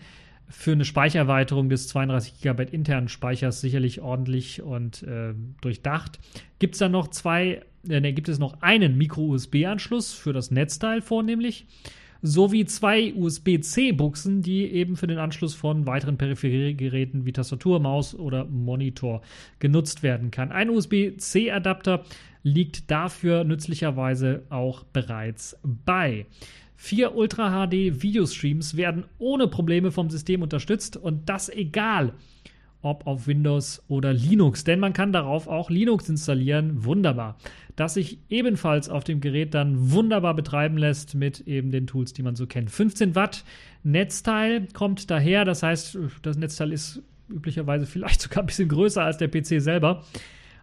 für 0.48 0.72
eine 0.72 0.84
Speichererweiterung 0.84 1.68
des 1.68 1.88
32 1.88 2.40
GB 2.40 2.64
internen 2.70 3.08
Speichers 3.08 3.60
sicherlich 3.60 4.00
ordentlich 4.00 4.62
und 4.62 5.02
äh, 5.02 5.34
durchdacht. 5.60 6.18
Gibt 6.58 6.74
es 6.74 6.78
dann 6.78 6.92
noch 6.92 7.08
zwei, 7.08 7.62
äh, 7.88 8.00
ne, 8.00 8.12
gibt 8.12 8.28
es 8.28 8.38
noch 8.38 8.62
einen 8.62 8.96
Micro-USB-Anschluss 8.96 10.14
für 10.14 10.32
das 10.32 10.50
Netzteil 10.50 11.02
vornehmlich, 11.02 11.66
sowie 12.22 12.64
zwei 12.64 13.14
USB-C-Buchsen, 13.14 14.42
die 14.42 14.64
eben 14.72 14.96
für 14.96 15.06
den 15.06 15.18
Anschluss 15.18 15.54
von 15.54 15.86
weiteren 15.86 16.16
Peripheriegeräten 16.16 17.26
wie 17.26 17.32
Tastatur, 17.32 17.78
Maus 17.78 18.14
oder 18.14 18.44
Monitor 18.46 19.22
genutzt 19.58 20.02
werden 20.02 20.30
kann. 20.30 20.50
Ein 20.50 20.70
USB-C-Adapter 20.70 22.04
liegt 22.42 22.90
dafür 22.90 23.44
nützlicherweise 23.44 24.42
auch 24.48 24.84
bereits 24.84 25.58
bei. 25.62 26.26
Vier 26.80 27.16
Ultra 27.16 27.66
HD 27.66 28.02
Videostreams 28.02 28.76
werden 28.76 29.04
ohne 29.18 29.48
Probleme 29.48 29.90
vom 29.90 30.10
System 30.10 30.42
unterstützt 30.42 30.96
und 30.96 31.28
das 31.28 31.48
egal, 31.48 32.12
ob 32.82 33.04
auf 33.04 33.26
Windows 33.26 33.82
oder 33.88 34.12
Linux, 34.12 34.62
denn 34.62 34.78
man 34.78 34.92
kann 34.92 35.12
darauf 35.12 35.48
auch 35.48 35.70
Linux 35.70 36.08
installieren. 36.08 36.84
Wunderbar. 36.84 37.36
Das 37.74 37.94
sich 37.94 38.20
ebenfalls 38.28 38.88
auf 38.88 39.02
dem 39.02 39.20
Gerät 39.20 39.54
dann 39.54 39.90
wunderbar 39.90 40.34
betreiben 40.34 40.78
lässt 40.78 41.16
mit 41.16 41.40
eben 41.48 41.72
den 41.72 41.88
Tools, 41.88 42.12
die 42.12 42.22
man 42.22 42.36
so 42.36 42.46
kennt. 42.46 42.70
15 42.70 43.16
Watt 43.16 43.44
Netzteil 43.82 44.68
kommt 44.72 45.10
daher, 45.10 45.44
das 45.44 45.64
heißt, 45.64 45.98
das 46.22 46.38
Netzteil 46.38 46.72
ist 46.72 47.02
üblicherweise 47.28 47.86
vielleicht 47.86 48.20
sogar 48.22 48.44
ein 48.44 48.46
bisschen 48.46 48.68
größer 48.68 49.02
als 49.02 49.18
der 49.18 49.26
PC 49.26 49.60
selber. 49.60 50.04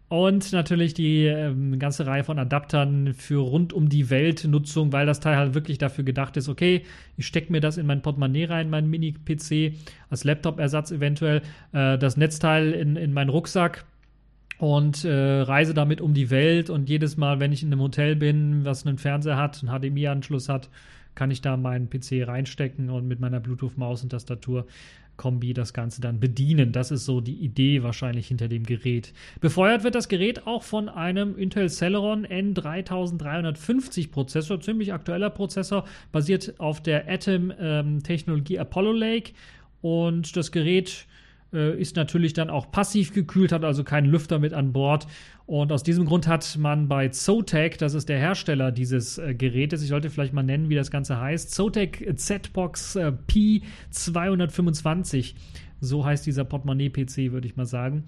Und 0.08 0.54
natürlich 0.54 0.94
die 0.94 1.26
ähm, 1.26 1.80
ganze 1.80 2.06
Reihe 2.06 2.24
von 2.24 2.38
Adaptern 2.38 3.16
für 3.16 3.42
rund 3.42 3.74
um 3.74 3.90
die 3.90 4.12
Welt 4.12 4.46
Nutzung, 4.46 4.94
weil 4.94 5.08
das 5.08 5.20
Teil 5.20 5.36
halt 5.36 5.56
wirklich 5.56 5.80
dafür 5.80 6.04
gedacht 6.04 6.38
ist, 6.38 6.48
okay, 6.48 6.84
ich 7.18 7.26
stecke 7.26 7.52
mir 7.52 7.60
das 7.60 7.78
in 7.78 7.88
mein 7.88 8.04
Portemonnaie 8.04 8.46
rein, 8.46 8.70
mein 8.70 8.88
Mini-PC, 8.88 9.74
als 10.10 10.24
Laptop-Ersatz 10.24 10.92
eventuell, 10.92 11.42
äh, 11.74 11.98
das 11.98 12.18
Netzteil 12.18 12.72
in, 12.74 12.98
in 12.98 13.14
meinen 13.14 13.30
Rucksack 13.30 13.86
und 14.60 15.06
äh, 15.06 15.42
reise 15.42 15.74
damit 15.74 16.02
um 16.02 16.14
die 16.14 16.30
Welt. 16.30 16.70
Und 16.70 16.88
jedes 16.88 17.18
Mal, 17.18 17.40
wenn 17.40 17.52
ich 17.52 17.64
in 17.64 17.72
einem 17.72 17.82
Hotel 17.82 18.16
bin, 18.16 18.64
was 18.64 18.86
einen 18.86 19.00
Fernseher 19.00 19.38
hat, 19.38 19.64
einen 19.64 19.80
HDMI-Anschluss 19.80 20.50
hat, 20.50 20.70
kann 21.16 21.32
ich 21.32 21.42
da 21.42 21.58
meinen 21.58 21.90
PC 21.90 22.28
reinstecken 22.28 22.90
und 22.90 23.08
mit 23.08 23.20
meiner 23.20 23.40
Bluetooth-Maus 23.40 24.04
und 24.04 24.10
Tastatur 24.10 24.68
Kombi 25.18 25.54
das 25.54 25.74
Ganze 25.74 26.02
dann 26.02 26.20
bedienen. 26.20 26.72
Das 26.72 26.92
ist 26.92 27.06
so 27.06 27.22
die 27.22 27.36
Idee 27.36 27.84
wahrscheinlich 27.84 28.28
hinter 28.28 28.48
dem 28.48 28.64
Gerät. 28.64 29.14
Befeuert 29.42 29.84
wird 29.84 29.96
das 29.96 30.10
Gerät 30.10 30.48
auch 30.48 30.64
von 30.64 30.90
einem 30.90 31.38
Intel 31.38 31.70
Celeron 31.70 32.26
N3350 32.26 34.12
Prozessor, 34.12 34.60
ziemlich 34.60 34.94
aktueller 34.94 35.30
Prozessor, 35.30 35.86
basiert 36.12 36.60
auf 36.60 36.82
der 36.82 37.10
Atom-Technologie 37.10 38.56
ähm, 38.56 38.62
Apollo 38.62 38.92
Lake. 38.94 39.32
Und 39.82 40.36
das 40.36 40.52
Gerät 40.52 41.06
ist 41.52 41.96
natürlich 41.96 42.34
dann 42.34 42.50
auch 42.50 42.72
passiv 42.72 43.14
gekühlt, 43.14 43.52
hat 43.52 43.64
also 43.64 43.84
keinen 43.84 44.08
Lüfter 44.08 44.40
mit 44.40 44.54
an 44.54 44.74
Bord. 44.74 45.08
Und 45.46 45.72
aus 45.72 45.84
diesem 45.84 46.06
Grund 46.06 46.28
hat 46.28 46.58
man 46.58 46.88
bei 46.88 47.10
Zotac, 47.10 47.78
das 47.78 47.94
ist 47.94 48.10
der 48.10 48.18
Hersteller 48.18 48.72
dieses 48.72 49.20
äh, 49.20 49.36
Gerätes, 49.36 49.84
ich 49.84 49.90
sollte 49.90 50.10
vielleicht 50.10 50.34
mal 50.34 50.44
nennen, 50.44 50.70
wie 50.70 50.76
das 50.76 50.90
Ganze 50.90 51.20
heißt, 51.20 51.54
Zotac 51.54 52.04
Z-Box 52.16 52.96
äh, 52.96 53.12
P225, 53.28 55.36
so 55.82 56.04
heißt 56.04 56.26
dieser 56.26 56.46
Portemonnaie-PC, 56.46 57.32
würde 57.32 57.48
ich 57.48 57.56
mal 57.56 57.66
sagen. 57.66 58.06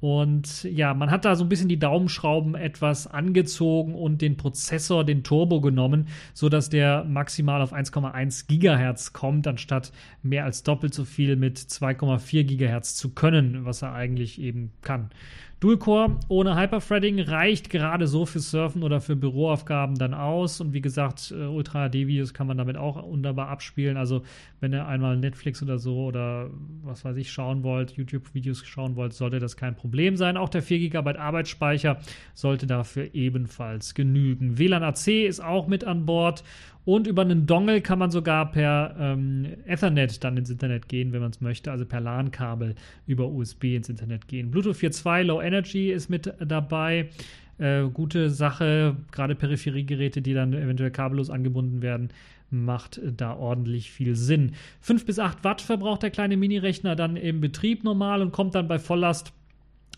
Und 0.00 0.62
ja, 0.62 0.94
man 0.94 1.10
hat 1.10 1.24
da 1.24 1.34
so 1.34 1.44
ein 1.44 1.48
bisschen 1.48 1.68
die 1.68 1.78
Daumenschrauben 1.78 2.54
etwas 2.54 3.08
angezogen 3.08 3.94
und 3.94 4.22
den 4.22 4.36
Prozessor, 4.36 5.04
den 5.04 5.24
Turbo 5.24 5.60
genommen, 5.60 6.06
sodass 6.34 6.70
der 6.70 7.04
maximal 7.04 7.60
auf 7.60 7.72
1,1 7.72 8.46
Gigahertz 8.46 9.12
kommt, 9.12 9.48
anstatt 9.48 9.92
mehr 10.22 10.44
als 10.44 10.62
doppelt 10.62 10.94
so 10.94 11.04
viel 11.04 11.34
mit 11.34 11.58
2,4 11.58 12.44
Gigahertz 12.44 12.94
zu 12.94 13.10
können, 13.10 13.64
was 13.64 13.82
er 13.82 13.92
eigentlich 13.92 14.40
eben 14.40 14.72
kann. 14.82 15.10
Dual-Core 15.60 16.20
ohne 16.28 16.56
Hyperthreading 16.56 17.18
reicht 17.20 17.68
gerade 17.68 18.06
so 18.06 18.26
für 18.26 18.38
Surfen 18.38 18.84
oder 18.84 19.00
für 19.00 19.16
Büroaufgaben 19.16 19.96
dann 19.96 20.14
aus. 20.14 20.60
Und 20.60 20.72
wie 20.72 20.80
gesagt, 20.80 21.34
äh, 21.36 21.46
Ultra-HD-Videos 21.46 22.32
kann 22.32 22.46
man 22.46 22.56
damit 22.56 22.76
auch 22.76 23.02
wunderbar 23.02 23.48
abspielen. 23.48 23.96
Also, 23.96 24.22
wenn 24.60 24.72
ihr 24.72 24.86
einmal 24.86 25.16
Netflix 25.16 25.60
oder 25.60 25.78
so 25.78 26.04
oder 26.04 26.50
was 26.84 27.04
weiß 27.04 27.16
ich 27.16 27.32
schauen 27.32 27.64
wollt, 27.64 27.90
YouTube-Videos 27.90 28.64
schauen 28.66 28.94
wollt, 28.94 29.14
sollte 29.14 29.40
das 29.40 29.56
kein 29.56 29.74
Problem 29.74 30.16
sein. 30.16 30.36
Auch 30.36 30.48
der 30.48 30.62
4 30.62 30.78
GB 30.90 31.16
Arbeitsspeicher 31.18 31.98
sollte 32.34 32.68
dafür 32.68 33.12
ebenfalls 33.12 33.94
genügen. 33.94 34.58
WLAN 34.58 34.84
AC 34.84 35.08
ist 35.26 35.40
auch 35.40 35.66
mit 35.66 35.82
an 35.82 36.06
Bord 36.06 36.44
und 36.88 37.06
über 37.06 37.20
einen 37.20 37.44
Dongle 37.44 37.82
kann 37.82 37.98
man 37.98 38.10
sogar 38.10 38.50
per 38.50 38.96
ähm, 38.98 39.46
Ethernet 39.66 40.24
dann 40.24 40.38
ins 40.38 40.48
Internet 40.48 40.88
gehen, 40.88 41.12
wenn 41.12 41.20
man 41.20 41.32
es 41.32 41.42
möchte, 41.42 41.70
also 41.70 41.84
per 41.84 42.00
LAN-Kabel 42.00 42.76
über 43.06 43.28
USB 43.28 43.76
ins 43.76 43.90
Internet 43.90 44.26
gehen. 44.26 44.50
Bluetooth 44.50 44.74
4.2 44.74 45.24
Low 45.24 45.42
Energy 45.42 45.90
ist 45.92 46.08
mit 46.08 46.32
dabei. 46.40 47.10
Äh, 47.58 47.82
gute 47.92 48.30
Sache, 48.30 48.96
gerade 49.12 49.34
Peripheriegeräte, 49.34 50.22
die 50.22 50.32
dann 50.32 50.54
eventuell 50.54 50.90
kabellos 50.90 51.28
angebunden 51.28 51.82
werden, 51.82 52.08
macht 52.48 53.02
da 53.04 53.36
ordentlich 53.36 53.90
viel 53.90 54.16
Sinn. 54.16 54.52
5 54.80 55.04
bis 55.04 55.18
8 55.18 55.44
Watt 55.44 55.60
verbraucht 55.60 56.02
der 56.02 56.10
kleine 56.10 56.38
Mini-Rechner 56.38 56.96
dann 56.96 57.16
im 57.16 57.42
Betrieb 57.42 57.84
normal 57.84 58.22
und 58.22 58.32
kommt 58.32 58.54
dann 58.54 58.66
bei 58.66 58.78
Volllast 58.78 59.34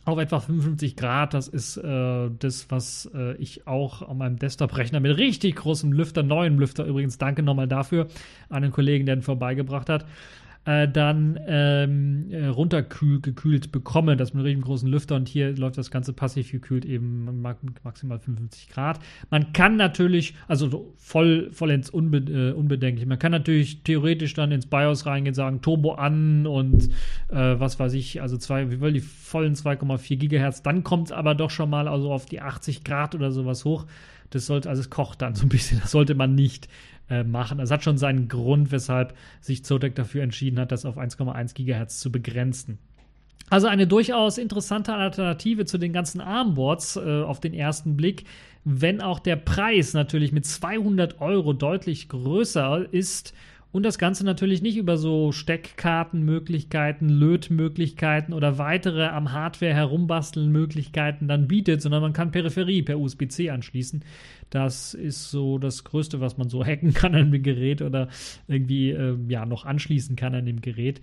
auf 0.04 0.18
etwa 0.18 0.40
55 0.40 0.96
Grad. 0.96 1.34
Das 1.34 1.48
ist 1.48 1.76
äh, 1.76 2.30
das, 2.38 2.70
was 2.70 3.10
äh, 3.14 3.34
ich 3.36 3.66
auch 3.66 4.08
an 4.08 4.18
meinem 4.18 4.38
Desktop-Rechner 4.38 5.00
mit 5.00 5.16
richtig 5.16 5.56
großem 5.56 5.92
Lüfter, 5.92 6.22
neuen 6.22 6.58
Lüfter 6.58 6.84
übrigens, 6.84 7.18
danke 7.18 7.42
nochmal 7.42 7.68
dafür, 7.68 8.08
an 8.48 8.62
den 8.62 8.72
Kollegen, 8.72 9.06
der 9.06 9.16
den 9.16 9.22
vorbeigebracht 9.22 9.88
hat, 9.88 10.06
äh, 10.64 10.88
dann 10.88 11.40
ähm, 11.46 12.26
äh, 12.30 12.46
runtergekühlt 12.46 13.72
bekomme, 13.72 14.16
das 14.16 14.34
mit 14.34 14.40
einem 14.40 14.46
riesengroßen 14.46 14.88
Lüfter 14.88 15.16
und 15.16 15.28
hier 15.28 15.56
läuft 15.56 15.78
das 15.78 15.90
Ganze 15.90 16.12
passiv 16.12 16.52
gekühlt 16.52 16.84
eben 16.84 17.42
maximal 17.82 18.18
55 18.18 18.68
Grad. 18.68 19.00
Man 19.30 19.52
kann 19.52 19.76
natürlich, 19.76 20.34
also 20.48 20.94
voll, 20.98 21.50
vollends 21.52 21.88
unbe 21.88 22.18
äh, 22.18 22.52
unbedenklich, 22.52 23.06
man 23.06 23.18
kann 23.18 23.32
natürlich 23.32 23.82
theoretisch 23.82 24.34
dann 24.34 24.52
ins 24.52 24.66
BIOS 24.66 25.06
reingehen, 25.06 25.34
sagen 25.34 25.62
Turbo 25.62 25.92
an 25.92 26.46
und 26.46 26.90
äh, 27.28 27.58
was 27.58 27.78
weiß 27.78 27.94
ich, 27.94 28.20
also 28.20 28.36
zwei, 28.36 28.70
wir 28.70 28.80
wollen 28.80 28.94
die 28.94 29.00
vollen 29.00 29.54
2,4 29.54 30.16
Gigahertz, 30.16 30.62
dann 30.62 30.84
kommt 30.84 31.06
es 31.06 31.12
aber 31.12 31.34
doch 31.34 31.50
schon 31.50 31.70
mal 31.70 31.88
also 31.88 32.12
auf 32.12 32.26
die 32.26 32.40
80 32.40 32.84
Grad 32.84 33.14
oder 33.14 33.30
sowas 33.30 33.64
hoch. 33.64 33.86
Das 34.30 34.46
sollte, 34.46 34.68
also 34.68 34.80
es 34.80 34.90
kocht 34.90 35.22
dann 35.22 35.34
so 35.34 35.44
ein 35.44 35.48
bisschen, 35.48 35.80
das 35.80 35.90
sollte 35.90 36.14
man 36.14 36.34
nicht 36.34 36.68
äh, 37.08 37.24
machen. 37.24 37.60
Es 37.60 37.70
hat 37.70 37.84
schon 37.84 37.98
seinen 37.98 38.28
Grund, 38.28 38.72
weshalb 38.72 39.14
sich 39.40 39.64
Zodec 39.64 39.94
dafür 39.94 40.22
entschieden 40.22 40.58
hat, 40.58 40.72
das 40.72 40.84
auf 40.84 40.98
1,1 40.98 41.54
Gigahertz 41.54 42.00
zu 42.00 42.12
begrenzen. 42.12 42.78
Also 43.50 43.66
eine 43.66 43.88
durchaus 43.88 44.38
interessante 44.38 44.94
Alternative 44.94 45.64
zu 45.64 45.76
den 45.76 45.92
ganzen 45.92 46.20
Armboards 46.20 46.96
äh, 46.96 47.22
auf 47.22 47.40
den 47.40 47.52
ersten 47.52 47.96
Blick, 47.96 48.24
wenn 48.64 49.00
auch 49.00 49.18
der 49.18 49.36
Preis 49.36 49.92
natürlich 49.92 50.30
mit 50.30 50.46
200 50.46 51.20
Euro 51.20 51.52
deutlich 51.52 52.08
größer 52.08 52.86
ist 52.92 53.34
und 53.72 53.84
das 53.84 53.98
Ganze 53.98 54.24
natürlich 54.24 54.62
nicht 54.62 54.76
über 54.76 54.96
so 54.96 55.30
Steckkartenmöglichkeiten, 55.30 57.08
Lötmöglichkeiten 57.08 58.34
oder 58.34 58.58
weitere 58.58 59.06
am 59.06 59.32
Hardware 59.32 59.74
herumbasteln 59.74 60.50
Möglichkeiten 60.50 61.28
dann 61.28 61.46
bietet, 61.46 61.80
sondern 61.80 62.02
man 62.02 62.12
kann 62.12 62.32
Peripherie 62.32 62.82
per 62.82 62.98
USB-C 62.98 63.50
anschließen. 63.50 64.04
Das 64.50 64.94
ist 64.94 65.30
so 65.30 65.58
das 65.58 65.84
Größte, 65.84 66.20
was 66.20 66.36
man 66.36 66.48
so 66.48 66.64
hacken 66.64 66.92
kann 66.94 67.14
an 67.14 67.30
dem 67.30 67.42
Gerät 67.42 67.80
oder 67.80 68.08
irgendwie 68.48 68.90
äh, 68.90 69.16
ja 69.28 69.46
noch 69.46 69.64
anschließen 69.64 70.16
kann 70.16 70.34
an 70.34 70.46
dem 70.46 70.60
Gerät. 70.60 71.00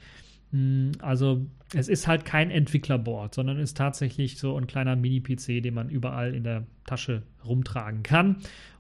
Hm, 0.52 0.92
also 1.00 1.46
es 1.74 1.88
ist 1.88 2.08
halt 2.08 2.26
kein 2.26 2.52
Entwicklerboard, 2.52 3.34
sondern 3.34 3.60
ist 3.60 3.78
tatsächlich 3.78 4.38
so 4.38 4.58
ein 4.58 4.68
kleiner 4.68 4.96
Mini-PC, 4.96 5.62
den 5.62 5.74
man 5.74 5.90
überall 5.90 6.34
in 6.34 6.44
der 6.44 6.66
Tasche 6.86 7.24
rumtragen 7.46 8.04
kann. 8.04 8.38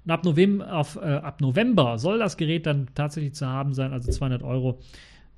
Ab 0.07 0.23
November, 0.23 0.73
auf, 0.73 0.95
äh, 0.95 1.05
ab 1.05 1.41
November 1.41 1.97
soll 1.97 2.19
das 2.19 2.37
Gerät 2.37 2.65
dann 2.65 2.87
tatsächlich 2.95 3.33
zu 3.33 3.47
haben 3.47 3.73
sein, 3.73 3.93
also 3.93 4.11
200 4.11 4.43
Euro. 4.43 4.79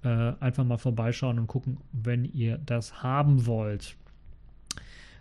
Äh, 0.02 0.34
einfach 0.40 0.64
mal 0.64 0.78
vorbeischauen 0.78 1.40
und 1.40 1.48
gucken, 1.48 1.78
wenn 1.92 2.24
ihr 2.24 2.58
das 2.66 3.04
haben 3.04 3.46
wollt. 3.46 3.98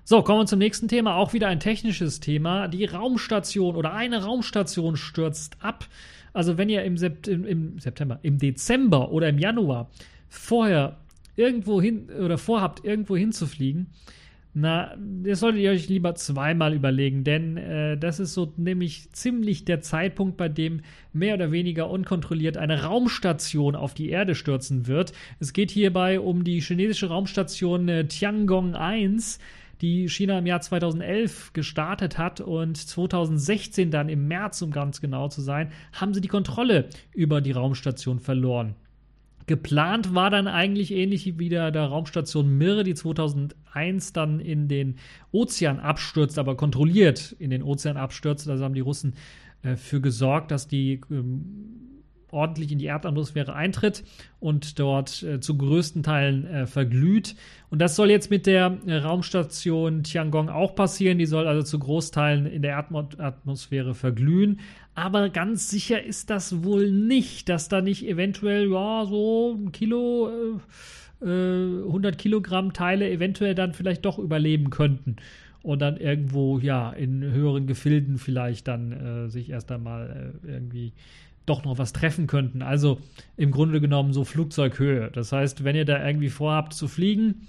So, 0.04 0.22
kommen 0.22 0.42
wir 0.42 0.46
zum 0.46 0.60
nächsten 0.60 0.86
Thema. 0.86 1.16
Auch 1.16 1.32
wieder 1.32 1.48
ein 1.48 1.58
technisches 1.58 2.20
Thema. 2.20 2.68
Die 2.68 2.84
Raumstation 2.84 3.74
oder 3.74 3.92
eine 3.92 4.22
Raumstation 4.22 4.96
stürzt 4.96 5.56
ab. 5.60 5.84
Also, 6.32 6.58
wenn 6.58 6.68
ihr 6.68 6.84
im, 6.84 6.96
Sept 6.96 7.26
im, 7.26 7.44
im 7.44 7.80
September, 7.80 8.20
im 8.22 8.38
Dezember 8.38 9.10
oder 9.10 9.28
im 9.28 9.38
Januar 9.38 9.90
vorher 10.28 10.96
irgendwo 11.34 11.82
hin 11.82 12.08
oder 12.08 12.38
vorhabt, 12.38 12.84
irgendwo 12.84 13.16
hinzufliegen, 13.16 13.88
na, 14.60 14.96
das 15.22 15.38
solltet 15.38 15.60
ihr 15.60 15.70
euch 15.70 15.88
lieber 15.88 16.16
zweimal 16.16 16.74
überlegen, 16.74 17.22
denn 17.22 17.56
äh, 17.56 17.96
das 17.96 18.18
ist 18.18 18.34
so 18.34 18.52
nämlich 18.56 19.12
ziemlich 19.12 19.64
der 19.64 19.82
Zeitpunkt, 19.82 20.36
bei 20.36 20.48
dem 20.48 20.80
mehr 21.12 21.34
oder 21.34 21.52
weniger 21.52 21.88
unkontrolliert 21.88 22.56
eine 22.56 22.82
Raumstation 22.82 23.76
auf 23.76 23.94
die 23.94 24.08
Erde 24.08 24.34
stürzen 24.34 24.88
wird. 24.88 25.12
Es 25.38 25.52
geht 25.52 25.70
hierbei 25.70 26.18
um 26.18 26.42
die 26.42 26.60
chinesische 26.60 27.06
Raumstation 27.08 27.88
äh, 27.88 28.08
Tiangong 28.08 28.74
1 28.74 29.38
die 29.80 30.08
China 30.08 30.40
im 30.40 30.46
Jahr 30.46 30.60
2011 30.60 31.52
gestartet 31.52 32.18
hat 32.18 32.40
und 32.40 32.76
2016 32.76 33.92
dann 33.92 34.08
im 34.08 34.26
März, 34.26 34.60
um 34.60 34.72
ganz 34.72 35.00
genau 35.00 35.28
zu 35.28 35.40
sein, 35.40 35.70
haben 35.92 36.14
sie 36.14 36.20
die 36.20 36.26
Kontrolle 36.26 36.88
über 37.14 37.40
die 37.40 37.52
Raumstation 37.52 38.18
verloren. 38.18 38.74
Geplant 39.48 40.14
war 40.14 40.30
dann 40.30 40.46
eigentlich 40.46 40.92
ähnlich 40.92 41.38
wie 41.38 41.48
der, 41.48 41.72
der 41.72 41.86
Raumstation 41.86 42.48
Mir, 42.56 42.84
die 42.84 42.94
2001 42.94 44.12
dann 44.12 44.38
in 44.38 44.68
den 44.68 44.96
Ozean 45.32 45.80
abstürzt, 45.80 46.38
aber 46.38 46.56
kontrolliert 46.56 47.34
in 47.38 47.50
den 47.50 47.62
Ozean 47.62 47.96
abstürzt. 47.96 48.48
Also 48.48 48.62
haben 48.62 48.74
die 48.74 48.80
Russen 48.80 49.14
äh, 49.62 49.74
für 49.74 50.00
gesorgt, 50.00 50.50
dass 50.50 50.68
die 50.68 51.00
ähm, 51.10 51.87
ordentlich 52.30 52.72
in 52.72 52.78
die 52.78 52.86
Erdatmosphäre 52.86 53.54
eintritt 53.54 54.04
und 54.40 54.78
dort 54.78 55.22
äh, 55.22 55.40
zu 55.40 55.56
größten 55.56 56.02
Teilen 56.02 56.46
äh, 56.46 56.66
verglüht. 56.66 57.34
Und 57.70 57.80
das 57.80 57.96
soll 57.96 58.10
jetzt 58.10 58.30
mit 58.30 58.46
der 58.46 58.78
äh, 58.86 58.96
Raumstation 58.96 60.02
Tiangong 60.02 60.48
auch 60.48 60.74
passieren. 60.74 61.18
Die 61.18 61.26
soll 61.26 61.46
also 61.46 61.62
zu 61.62 61.78
Großteilen 61.78 62.46
in 62.46 62.62
der 62.62 62.72
Erdatmosphäre 62.72 63.94
verglühen. 63.94 64.60
Aber 64.94 65.28
ganz 65.28 65.70
sicher 65.70 66.02
ist 66.02 66.30
das 66.30 66.64
wohl 66.64 66.90
nicht, 66.90 67.48
dass 67.48 67.68
da 67.68 67.80
nicht 67.80 68.06
eventuell, 68.06 68.70
ja, 68.70 69.04
so 69.06 69.56
ein 69.56 69.72
Kilo, 69.72 70.60
100 71.20 72.14
äh, 72.14 72.16
Kilogramm 72.16 72.72
Teile 72.72 73.10
eventuell 73.10 73.54
dann 73.54 73.74
vielleicht 73.74 74.04
doch 74.04 74.18
überleben 74.18 74.70
könnten 74.70 75.16
und 75.62 75.80
dann 75.80 75.96
irgendwo, 75.96 76.58
ja, 76.58 76.90
in 76.90 77.22
höheren 77.22 77.66
Gefilden 77.66 78.18
vielleicht 78.18 78.68
dann 78.68 78.92
äh, 78.92 79.28
sich 79.28 79.50
erst 79.50 79.70
einmal 79.72 80.32
äh, 80.44 80.52
irgendwie 80.52 80.92
doch 81.48 81.64
noch 81.64 81.78
was 81.78 81.92
treffen 81.92 82.26
könnten. 82.26 82.62
Also 82.62 82.98
im 83.36 83.50
Grunde 83.50 83.80
genommen 83.80 84.12
so 84.12 84.24
Flugzeughöhe. 84.24 85.10
Das 85.12 85.32
heißt, 85.32 85.64
wenn 85.64 85.76
ihr 85.76 85.84
da 85.84 86.04
irgendwie 86.06 86.30
vorhabt 86.30 86.74
zu 86.74 86.88
fliegen, 86.88 87.46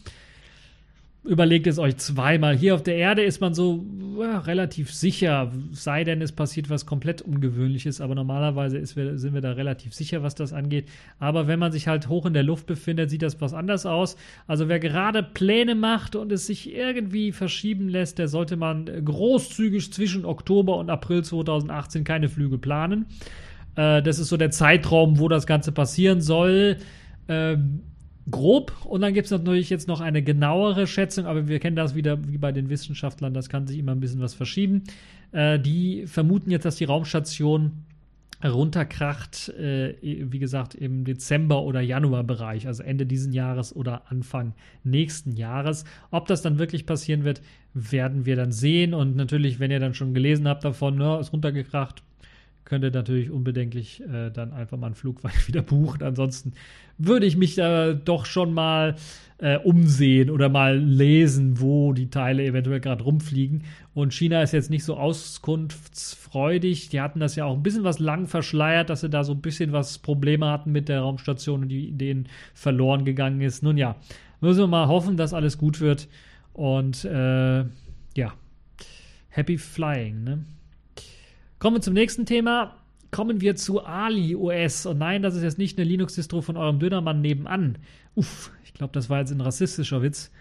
überlegt 1.23 1.67
es 1.67 1.79
euch 1.79 1.97
zweimal. 1.97 2.57
Hier 2.57 2.75
auf 2.75 2.83
der 2.83 2.95
Erde 2.95 3.23
ist 3.23 3.41
man 3.41 3.53
so 3.53 3.85
ja, 4.19 4.39
relativ 4.39 4.93
sicher, 4.93 5.51
sei 5.71 6.03
denn 6.03 6.21
es 6.21 6.31
passiert 6.31 6.69
was 6.69 6.85
komplett 6.85 7.21
Ungewöhnliches, 7.21 7.99
aber 7.99 8.15
normalerweise 8.15 8.77
ist, 8.77 8.93
sind 8.93 9.33
wir 9.33 9.41
da 9.41 9.51
relativ 9.51 9.93
sicher, 9.93 10.23
was 10.23 10.35
das 10.35 10.53
angeht. 10.53 10.87
Aber 11.19 11.47
wenn 11.47 11.59
man 11.59 11.71
sich 11.71 11.87
halt 11.87 12.07
hoch 12.07 12.25
in 12.25 12.33
der 12.33 12.43
Luft 12.43 12.67
befindet, 12.67 13.09
sieht 13.09 13.21
das 13.21 13.39
was 13.41 13.53
anders 13.53 13.85
aus. 13.85 14.15
Also 14.47 14.69
wer 14.69 14.79
gerade 14.79 15.21
Pläne 15.21 15.75
macht 15.75 16.15
und 16.15 16.31
es 16.31 16.47
sich 16.47 16.73
irgendwie 16.73 17.31
verschieben 17.31 17.89
lässt, 17.89 18.17
der 18.17 18.29
sollte 18.29 18.55
man 18.55 18.85
großzügig 18.85 19.91
zwischen 19.91 20.25
Oktober 20.25 20.77
und 20.77 20.89
April 20.89 21.23
2018 21.23 22.05
keine 22.05 22.29
Flüge 22.29 22.57
planen. 22.57 23.05
Äh, 23.79 24.03
das 24.03 24.19
ist 24.19 24.27
so 24.27 24.35
der 24.35 24.51
Zeitraum, 24.51 25.19
wo 25.19 25.29
das 25.29 25.47
Ganze 25.47 25.71
passieren 25.71 26.19
soll. 26.19 26.77
Ähm, 27.29 27.81
grob. 28.29 28.73
Und 28.85 29.01
dann 29.01 29.13
gibt 29.13 29.25
es 29.25 29.31
natürlich 29.31 29.69
jetzt 29.69 29.87
noch 29.87 30.01
eine 30.01 30.21
genauere 30.21 30.85
Schätzung, 30.85 31.25
aber 31.25 31.47
wir 31.47 31.59
kennen 31.59 31.77
das 31.77 31.95
wieder 31.95 32.27
wie 32.27 32.37
bei 32.37 32.51
den 32.51 32.69
Wissenschaftlern, 32.69 33.33
das 33.33 33.49
kann 33.49 33.65
sich 33.65 33.79
immer 33.79 33.93
ein 33.93 34.01
bisschen 34.01 34.21
was 34.21 34.33
verschieben. 34.33 34.83
Äh, 35.31 35.59
die 35.59 36.05
vermuten 36.07 36.51
jetzt, 36.51 36.65
dass 36.65 36.75
die 36.75 36.83
Raumstation 36.83 37.85
runterkracht, 38.43 39.49
äh, 39.49 39.95
wie 40.01 40.39
gesagt, 40.39 40.75
im 40.75 41.03
Dezember- 41.03 41.63
oder 41.63 41.81
Januar-Bereich, 41.81 42.67
also 42.67 42.83
Ende 42.83 43.05
diesen 43.05 43.33
Jahres 43.33 43.75
oder 43.75 44.11
Anfang 44.11 44.53
nächsten 44.83 45.33
Jahres. 45.35 45.85
Ob 46.11 46.27
das 46.27 46.41
dann 46.41 46.59
wirklich 46.59 46.85
passieren 46.85 47.23
wird, 47.23 47.41
werden 47.73 48.25
wir 48.25 48.35
dann 48.35 48.51
sehen. 48.51 48.93
Und 48.93 49.15
natürlich, 49.15 49.59
wenn 49.59 49.71
ihr 49.71 49.79
dann 49.79 49.93
schon 49.93 50.13
gelesen 50.13 50.47
habt 50.47 50.63
davon, 50.63 50.97
ne, 50.97 51.17
ist 51.19 51.33
runtergekracht, 51.33 52.03
könnt 52.69 52.83
ihr 52.83 52.91
natürlich 52.91 53.31
unbedenklich 53.31 54.01
äh, 54.01 54.29
dann 54.29 54.53
einfach 54.53 54.77
mal 54.77 54.87
einen 54.87 54.95
Flug 54.95 55.21
wieder 55.47 55.61
buchen. 55.61 56.03
Ansonsten 56.03 56.53
würde 56.97 57.25
ich 57.25 57.35
mich 57.35 57.55
da 57.55 57.93
doch 57.93 58.25
schon 58.25 58.53
mal 58.53 58.95
äh, 59.39 59.57
umsehen 59.57 60.29
oder 60.29 60.49
mal 60.49 60.77
lesen, 60.77 61.59
wo 61.59 61.93
die 61.93 62.09
Teile 62.09 62.45
eventuell 62.45 62.79
gerade 62.79 63.03
rumfliegen. 63.03 63.63
Und 63.93 64.13
China 64.13 64.43
ist 64.43 64.51
jetzt 64.51 64.69
nicht 64.69 64.83
so 64.83 64.97
auskunftsfreudig. 64.97 66.89
Die 66.89 67.01
hatten 67.01 67.19
das 67.19 67.35
ja 67.35 67.45
auch 67.45 67.55
ein 67.55 67.63
bisschen 67.63 67.83
was 67.83 67.99
lang 67.99 68.27
verschleiert, 68.27 68.89
dass 68.89 69.01
sie 69.01 69.09
da 69.09 69.23
so 69.23 69.33
ein 69.33 69.41
bisschen 69.41 69.71
was 69.71 69.97
Probleme 69.97 70.47
hatten 70.47 70.71
mit 70.71 70.89
der 70.89 71.01
Raumstation 71.01 71.63
und 71.63 71.69
die 71.69 71.91
denen 71.91 72.27
verloren 72.53 73.03
gegangen 73.03 73.41
ist. 73.41 73.63
Nun 73.63 73.77
ja, 73.77 73.95
müssen 74.41 74.59
wir 74.59 74.67
mal 74.67 74.87
hoffen, 74.87 75.17
dass 75.17 75.33
alles 75.33 75.57
gut 75.57 75.81
wird. 75.81 76.07
Und 76.53 77.05
äh, 77.05 77.59
ja, 78.15 78.33
happy 79.29 79.57
flying, 79.57 80.23
ne? 80.23 80.45
Kommen 81.59 81.75
wir 81.75 81.81
zum 81.81 81.93
nächsten 81.93 82.25
Thema. 82.25 82.75
Kommen 83.11 83.41
wir 83.41 83.55
zu 83.57 83.83
Ali 83.83 84.33
OS. 84.33 84.85
Und 84.85 84.97
nein, 84.97 85.21
das 85.21 85.35
ist 85.35 85.43
jetzt 85.43 85.57
nicht 85.57 85.77
eine 85.77 85.87
Linux-Distro 85.87 86.41
von 86.41 86.55
eurem 86.55 86.79
Dönermann 86.79 87.21
nebenan. 87.21 87.77
Uff, 88.15 88.51
ich 88.63 88.73
glaube, 88.73 88.93
das 88.93 89.09
war 89.09 89.19
jetzt 89.19 89.31
ein 89.31 89.41
rassistischer 89.41 90.01
Witz. 90.01 90.31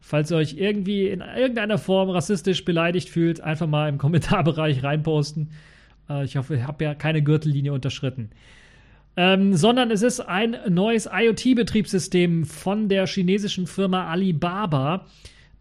Falls 0.00 0.30
ihr 0.30 0.36
euch 0.36 0.54
irgendwie 0.56 1.08
in 1.08 1.20
irgendeiner 1.20 1.78
Form 1.78 2.10
rassistisch 2.10 2.64
beleidigt 2.64 3.08
fühlt, 3.08 3.40
einfach 3.40 3.66
mal 3.66 3.88
im 3.88 3.98
Kommentarbereich 3.98 4.84
reinposten. 4.84 5.50
Äh, 6.08 6.24
ich 6.24 6.36
hoffe, 6.36 6.54
ihr 6.54 6.68
habt 6.68 6.80
ja 6.80 6.94
keine 6.94 7.22
Gürtellinie 7.22 7.72
unterschritten. 7.72 8.30
Ähm, 9.16 9.54
sondern 9.54 9.90
es 9.90 10.02
ist 10.02 10.20
ein 10.20 10.56
neues 10.68 11.08
IoT-Betriebssystem 11.12 12.44
von 12.44 12.88
der 12.88 13.08
chinesischen 13.08 13.66
Firma 13.66 14.06
Alibaba. 14.06 15.06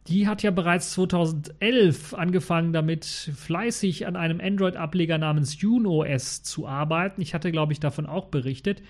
Die 0.08 0.28
hat 0.28 0.42
ja 0.42 0.52
bereits 0.52 0.92
2011 0.92 2.14
angefangen, 2.14 2.72
damit 2.72 3.04
fleißig 3.06 4.08
an 4.08 4.16
einem 4.16 4.40
Android-Ableger 4.40 5.18
namens 5.18 5.62
UnoS 5.62 6.44
zu 6.44 6.66
arbeiten. 6.66 7.22
Ich 7.22 7.34
hatte, 7.34 7.52
glaube 7.52 7.74
ich, 7.74 7.82
davon 7.82 8.06
auch 8.06 8.28
berichtet. 8.28 8.82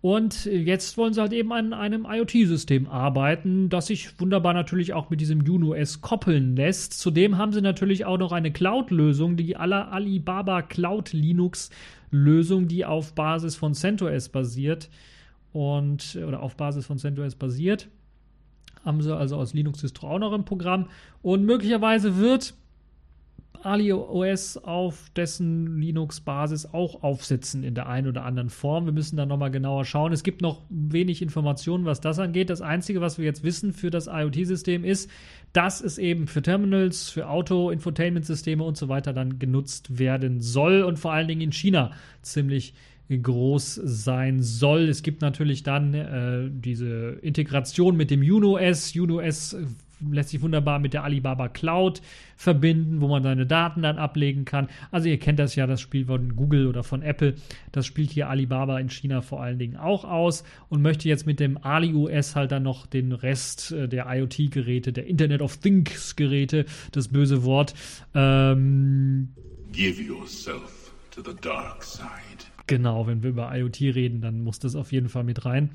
Und 0.00 0.46
jetzt 0.46 0.96
wollen 0.96 1.12
sie 1.12 1.20
halt 1.20 1.34
eben 1.34 1.52
an 1.52 1.72
einem 1.72 2.06
IoT-System 2.10 2.88
arbeiten, 2.88 3.68
das 3.68 3.88
sich 3.88 4.18
wunderbar 4.18 4.54
natürlich 4.54 4.92
auch 4.92 5.10
mit 5.10 5.20
diesem 5.20 5.40
UnoS 5.40 6.00
koppeln 6.00 6.56
lässt. 6.56 6.98
Zudem 6.98 7.36
haben 7.38 7.52
sie 7.52 7.60
natürlich 7.60 8.06
auch 8.06 8.18
noch 8.18 8.32
eine 8.32 8.50
Cloud-Lösung, 8.50 9.36
die 9.36 9.56
Alibaba 9.56 10.62
Cloud 10.62 11.12
Linux-Lösung, 11.12 12.66
die 12.66 12.86
auf 12.86 13.14
Basis 13.14 13.56
von 13.56 13.74
CentOS 13.74 14.30
basiert 14.30 14.88
und 15.52 16.18
oder 16.26 16.42
auf 16.42 16.56
Basis 16.56 16.86
von 16.86 16.96
CentOS 16.98 17.36
basiert 17.36 17.88
haben 18.84 19.02
sie 19.02 19.16
also 19.16 19.36
aus 19.36 19.54
Linux-Distro 19.54 20.08
auch 20.08 20.18
noch 20.18 20.32
im 20.32 20.44
Programm. 20.44 20.88
Und 21.22 21.44
möglicherweise 21.44 22.16
wird 22.16 22.54
AliOS 23.62 24.56
auf 24.56 25.10
dessen 25.16 25.78
Linux-Basis 25.80 26.66
auch 26.72 27.02
aufsetzen 27.02 27.62
in 27.62 27.74
der 27.74 27.88
einen 27.88 28.08
oder 28.08 28.24
anderen 28.24 28.50
Form. 28.50 28.86
Wir 28.86 28.92
müssen 28.92 29.16
da 29.16 29.26
nochmal 29.26 29.50
genauer 29.50 29.84
schauen. 29.84 30.12
Es 30.12 30.22
gibt 30.22 30.40
noch 30.40 30.62
wenig 30.68 31.22
Informationen, 31.22 31.84
was 31.84 32.00
das 32.00 32.18
angeht. 32.18 32.50
Das 32.50 32.62
Einzige, 32.62 33.00
was 33.00 33.18
wir 33.18 33.24
jetzt 33.24 33.44
wissen 33.44 33.72
für 33.72 33.90
das 33.90 34.06
IoT-System 34.06 34.84
ist, 34.84 35.10
dass 35.52 35.80
es 35.80 35.98
eben 35.98 36.26
für 36.26 36.42
Terminals, 36.42 37.10
für 37.10 37.28
Auto-Infotainment-Systeme 37.28 38.64
und 38.64 38.76
so 38.76 38.88
weiter 38.88 39.12
dann 39.12 39.38
genutzt 39.38 39.98
werden 39.98 40.40
soll 40.40 40.82
und 40.82 40.98
vor 40.98 41.12
allen 41.12 41.28
Dingen 41.28 41.42
in 41.42 41.52
China 41.52 41.92
ziemlich 42.22 42.74
groß 43.18 43.80
sein 43.84 44.42
soll. 44.42 44.88
Es 44.88 45.02
gibt 45.02 45.22
natürlich 45.22 45.62
dann 45.62 45.94
äh, 45.94 46.48
diese 46.50 47.18
Integration 47.22 47.96
mit 47.96 48.10
dem 48.10 48.20
UnoS. 48.20 48.94
UnoS 48.94 49.54
äh, 49.54 49.66
lässt 50.08 50.30
sich 50.30 50.40
wunderbar 50.40 50.78
mit 50.78 50.94
der 50.94 51.04
Alibaba 51.04 51.48
Cloud 51.48 52.00
verbinden, 52.36 53.00
wo 53.00 53.08
man 53.08 53.22
seine 53.22 53.46
Daten 53.46 53.82
dann 53.82 53.98
ablegen 53.98 54.44
kann. 54.44 54.68
Also 54.90 55.08
ihr 55.08 55.18
kennt 55.18 55.38
das 55.38 55.56
ja, 55.56 55.66
das 55.66 55.80
Spiel 55.80 56.06
von 56.06 56.36
Google 56.36 56.66
oder 56.66 56.82
von 56.82 57.02
Apple. 57.02 57.34
Das 57.72 57.86
spielt 57.86 58.10
hier 58.10 58.28
Alibaba 58.28 58.78
in 58.78 58.88
China 58.88 59.20
vor 59.20 59.42
allen 59.42 59.58
Dingen 59.58 59.76
auch 59.76 60.04
aus 60.04 60.44
und 60.68 60.82
möchte 60.82 61.08
jetzt 61.08 61.26
mit 61.26 61.40
dem 61.40 61.62
AliOS 61.62 62.36
halt 62.36 62.52
dann 62.52 62.62
noch 62.62 62.86
den 62.86 63.12
Rest 63.12 63.72
äh, 63.72 63.88
der 63.88 64.06
IoT-Geräte, 64.08 64.92
der 64.92 65.06
Internet 65.06 65.42
of 65.42 65.58
Things-Geräte, 65.58 66.64
das 66.92 67.08
böse 67.08 67.44
Wort, 67.44 67.74
ähm, 68.14 69.28
Give 69.72 70.02
yourself 70.02 70.92
to 71.12 71.22
the 71.22 71.34
dark 71.40 71.84
side. 71.84 72.49
Genau, 72.70 73.06
wenn 73.06 73.22
wir 73.22 73.30
über 73.30 73.54
IoT 73.54 73.80
reden, 73.80 74.20
dann 74.20 74.42
muss 74.42 74.58
das 74.60 74.76
auf 74.76 74.92
jeden 74.92 75.08
Fall 75.08 75.24
mit 75.24 75.44
rein. 75.44 75.70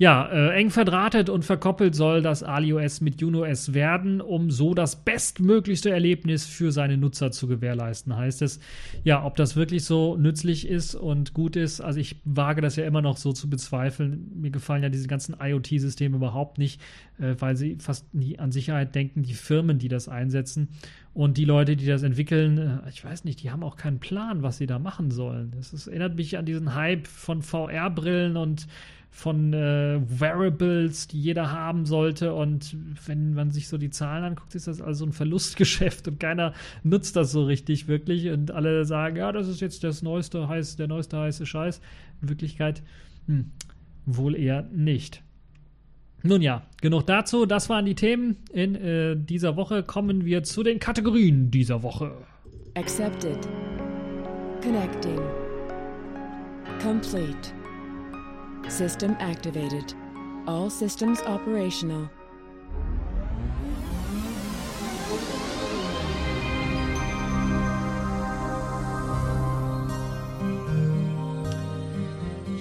Ja, 0.00 0.30
äh, 0.32 0.58
eng 0.58 0.70
verdrahtet 0.70 1.28
und 1.28 1.44
verkoppelt 1.44 1.94
soll 1.94 2.22
das 2.22 2.42
AliOS 2.42 3.02
mit 3.02 3.22
UnoS 3.22 3.74
werden, 3.74 4.22
um 4.22 4.50
so 4.50 4.72
das 4.72 5.04
bestmöglichste 5.04 5.90
Erlebnis 5.90 6.46
für 6.46 6.72
seine 6.72 6.96
Nutzer 6.96 7.32
zu 7.32 7.46
gewährleisten, 7.46 8.16
heißt 8.16 8.40
es. 8.40 8.60
Ja, 9.04 9.22
ob 9.22 9.36
das 9.36 9.56
wirklich 9.56 9.84
so 9.84 10.16
nützlich 10.16 10.66
ist 10.66 10.94
und 10.94 11.34
gut 11.34 11.54
ist, 11.54 11.82
also 11.82 12.00
ich 12.00 12.16
wage 12.24 12.62
das 12.62 12.76
ja 12.76 12.86
immer 12.86 13.02
noch 13.02 13.18
so 13.18 13.34
zu 13.34 13.50
bezweifeln. 13.50 14.32
Mir 14.40 14.50
gefallen 14.50 14.82
ja 14.82 14.88
diese 14.88 15.06
ganzen 15.06 15.36
IoT-Systeme 15.38 16.16
überhaupt 16.16 16.56
nicht, 16.56 16.80
äh, 17.18 17.34
weil 17.38 17.56
sie 17.56 17.76
fast 17.78 18.14
nie 18.14 18.38
an 18.38 18.52
Sicherheit 18.52 18.94
denken, 18.94 19.22
die 19.22 19.34
Firmen, 19.34 19.78
die 19.78 19.88
das 19.88 20.08
einsetzen. 20.08 20.68
Und 21.12 21.36
die 21.36 21.44
Leute, 21.44 21.76
die 21.76 21.84
das 21.84 22.04
entwickeln, 22.04 22.56
äh, 22.56 22.88
ich 22.88 23.04
weiß 23.04 23.24
nicht, 23.24 23.42
die 23.42 23.50
haben 23.50 23.62
auch 23.62 23.76
keinen 23.76 24.00
Plan, 24.00 24.42
was 24.42 24.56
sie 24.56 24.66
da 24.66 24.78
machen 24.78 25.10
sollen. 25.10 25.52
Das 25.54 25.74
ist, 25.74 25.88
erinnert 25.88 26.16
mich 26.16 26.38
an 26.38 26.46
diesen 26.46 26.74
Hype 26.74 27.06
von 27.06 27.42
VR-Brillen 27.42 28.38
und 28.38 28.66
von 29.10 29.52
äh, 29.52 30.00
Variables, 30.08 31.08
die 31.08 31.20
jeder 31.20 31.50
haben 31.50 31.84
sollte. 31.84 32.32
Und 32.32 32.76
wenn 33.06 33.34
man 33.34 33.50
sich 33.50 33.68
so 33.68 33.76
die 33.76 33.90
Zahlen 33.90 34.24
anguckt, 34.24 34.54
ist 34.54 34.68
das 34.68 34.80
also 34.80 35.04
ein 35.04 35.12
Verlustgeschäft 35.12 36.08
und 36.08 36.20
keiner 36.20 36.54
nutzt 36.82 37.16
das 37.16 37.32
so 37.32 37.44
richtig 37.44 37.88
wirklich. 37.88 38.30
Und 38.30 38.52
alle 38.52 38.84
sagen, 38.84 39.16
ja, 39.16 39.32
das 39.32 39.48
ist 39.48 39.60
jetzt 39.60 39.84
das 39.84 40.02
neueste, 40.02 40.48
heiß, 40.48 40.76
der 40.76 40.88
neueste 40.88 41.18
heiße 41.18 41.44
Scheiß. 41.44 41.80
In 42.22 42.28
Wirklichkeit 42.28 42.82
hm, 43.26 43.50
wohl 44.06 44.36
eher 44.36 44.62
nicht. 44.72 45.22
Nun 46.22 46.42
ja, 46.42 46.62
genug 46.80 47.06
dazu. 47.06 47.46
Das 47.46 47.68
waren 47.68 47.86
die 47.86 47.94
Themen 47.94 48.36
in 48.52 48.74
äh, 48.74 49.16
dieser 49.16 49.56
Woche. 49.56 49.82
Kommen 49.82 50.24
wir 50.24 50.42
zu 50.42 50.62
den 50.62 50.78
Kategorien 50.78 51.50
dieser 51.50 51.82
Woche. 51.82 52.12
Accepted. 52.74 53.48
Connecting. 54.62 55.18
Complete. 56.82 57.59
System 58.70 59.16
activated. 59.18 59.94
All 60.46 60.70
systems 60.70 61.20
operational. 61.22 62.08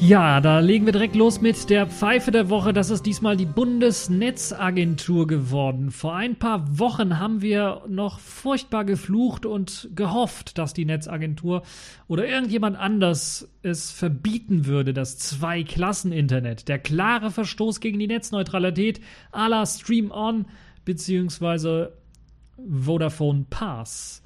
Ja, 0.02 0.40
da 0.40 0.60
legen 0.60 0.86
wir 0.86 0.94
direkt 0.94 1.16
los 1.18 1.42
mit 1.42 1.70
der 1.70 1.86
Pfeife 1.86 2.32
der 2.32 2.50
Woche. 2.50 2.72
Das 2.72 2.90
ist 2.90 3.06
diesmal 3.06 3.36
die 3.36 3.46
Bundesnetzagentur 3.46 5.28
geworden. 5.28 5.92
Vor 5.92 6.16
ein 6.16 6.38
paar 6.38 6.80
Wochen 6.80 7.20
haben 7.20 7.42
wir 7.42 7.82
noch 7.86 8.20
furchtbar 8.20 8.86
geflucht 8.86 9.46
und 9.46 9.90
gehofft, 9.96 10.58
dass 10.58 10.74
die 10.74 10.86
Netzagentur 10.86 11.64
oder 12.08 12.26
irgendjemand 12.26 12.78
anders 12.78 13.50
es 13.62 13.92
verbieten 13.92 14.66
würde, 14.66 14.94
das 14.94 15.18
Zwei-Klassen-Internet. 15.18 16.70
Der 16.70 16.80
klare 16.80 17.30
Verstoß 17.30 17.82
gegen 17.82 18.00
die 18.00 18.08
Netzneutralität 18.08 19.02
à 19.34 19.50
la 19.50 19.66
Stream 19.66 20.12
On 20.12 20.46
bzw. 20.86 21.88
Vodafone 22.58 23.46
Pass. 23.50 24.24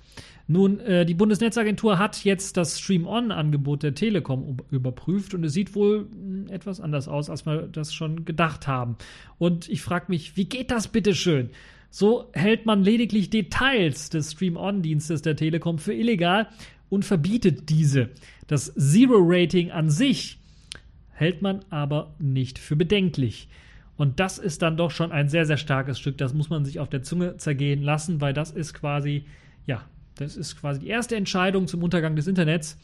Nun, 0.48 0.80
äh, 0.82 1.06
die 1.06 1.14
Bundesnetzagentur 1.14 1.98
hat 1.98 2.24
jetzt 2.26 2.58
das 2.58 2.80
Stream-On-Angebot 2.80 3.84
der 3.84 3.96
Telekom 3.96 4.58
überprüft 4.72 5.34
und 5.34 5.44
es 5.46 5.54
sieht 5.54 5.74
wohl 5.74 6.10
hm, 6.12 6.48
etwas 6.50 6.82
anders 6.82 7.08
aus, 7.08 7.30
als 7.30 7.46
wir 7.46 7.68
das 7.68 7.94
schon 7.94 8.26
gedacht 8.26 8.68
haben. 8.68 8.98
Und 9.38 9.70
ich 9.70 9.82
frage 9.82 10.06
mich, 10.10 10.36
wie 10.36 10.46
geht 10.46 10.70
das 10.70 10.90
bitte 10.90 11.16
schön? 11.16 11.50
So 11.90 12.30
hält 12.34 12.66
man 12.66 12.84
lediglich 12.84 13.30
Details 13.30 14.10
des 14.10 14.34
Stream-On-Dienstes 14.34 15.22
der 15.22 15.36
Telekom 15.36 15.78
für 15.78 15.94
illegal 15.94 16.48
und 16.90 17.06
verbietet 17.06 17.70
diese. 17.70 18.10
Das 18.48 18.74
Zero-Rating 18.76 19.72
an 19.72 19.90
sich 19.90 20.40
hält 21.12 21.42
man 21.42 21.64
aber 21.70 22.16
nicht 22.20 22.60
für 22.60 22.76
bedenklich. 22.76 23.48
Und 23.96 24.20
das 24.20 24.40
ist 24.40 24.62
dann 24.62 24.76
doch 24.76 24.92
schon 24.92 25.12
ein 25.12 25.30
sehr, 25.30 25.46
sehr 25.46 25.58
starkes 25.58 26.00
Stück. 26.00 26.18
Das 26.18 26.34
muss 26.34 26.50
man 26.50 26.66
sich 26.66 26.80
auf 26.80 26.90
der 26.90 27.04
Zunge 27.04 27.38
zergehen 27.38 27.82
lassen, 27.82 28.20
weil 28.20 28.34
das 28.34 28.52
ist 28.52 28.74
quasi, 28.74 29.26
ja, 29.66 29.84
das 30.16 30.38
ist 30.38 30.60
quasi 30.60 30.80
die 30.82 30.88
erste 30.88 31.16
Entscheidung 31.16 31.68
zum 31.68 31.84
Untergang 31.84 32.16
des 32.16 32.28
Internets. 32.28 32.78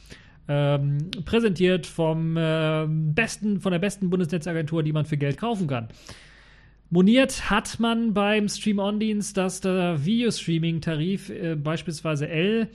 Ähm, 0.47 1.11
präsentiert 1.25 1.85
vom 1.85 2.35
äh, 2.35 2.85
besten, 2.87 3.61
von 3.61 3.71
der 3.71 3.77
besten 3.77 4.09
Bundesnetzagentur, 4.09 4.81
die 4.81 4.93
man 4.93 5.05
für 5.05 5.17
Geld 5.17 5.37
kaufen 5.37 5.67
kann. 5.67 5.89
Moniert 6.89 7.51
hat 7.51 7.79
man 7.79 8.15
beim 8.15 8.49
Stream-On-Dienst, 8.49 9.37
dass 9.37 9.61
der 9.61 10.03
Videostreaming-Tarif, 10.05 11.29
äh, 11.29 11.55
beispielsweise 11.55 12.27
L, 12.27 12.69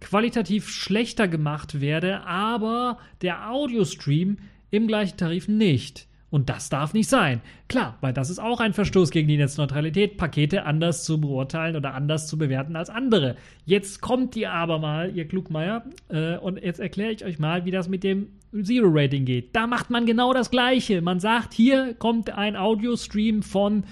qualitativ 0.00 0.70
schlechter 0.70 1.28
gemacht 1.28 1.82
werde, 1.82 2.22
aber 2.22 2.98
der 3.20 3.50
Audiostream 3.50 4.38
im 4.70 4.86
gleichen 4.86 5.18
Tarif 5.18 5.48
nicht. 5.48 6.07
Und 6.30 6.50
das 6.50 6.68
darf 6.68 6.92
nicht 6.92 7.08
sein. 7.08 7.40
Klar, 7.68 7.96
weil 8.02 8.12
das 8.12 8.28
ist 8.28 8.38
auch 8.38 8.60
ein 8.60 8.74
Verstoß 8.74 9.10
gegen 9.10 9.28
die 9.28 9.38
Netzneutralität, 9.38 10.18
Pakete 10.18 10.64
anders 10.64 11.04
zu 11.04 11.18
beurteilen 11.20 11.74
oder 11.74 11.94
anders 11.94 12.26
zu 12.26 12.36
bewerten 12.36 12.76
als 12.76 12.90
andere. 12.90 13.36
Jetzt 13.64 14.02
kommt 14.02 14.36
ihr 14.36 14.52
aber 14.52 14.78
mal, 14.78 15.16
ihr 15.16 15.26
Klugmeier, 15.26 15.84
äh, 16.08 16.36
und 16.36 16.62
jetzt 16.62 16.80
erkläre 16.80 17.12
ich 17.12 17.24
euch 17.24 17.38
mal, 17.38 17.64
wie 17.64 17.70
das 17.70 17.88
mit 17.88 18.04
dem 18.04 18.28
Zero-Rating 18.52 19.24
geht. 19.24 19.56
Da 19.56 19.66
macht 19.66 19.88
man 19.88 20.04
genau 20.04 20.34
das 20.34 20.50
Gleiche. 20.50 21.00
Man 21.00 21.18
sagt, 21.18 21.54
hier 21.54 21.94
kommt 21.94 22.30
ein 22.30 22.56
Audio-Stream 22.56 23.42
von, 23.42 23.84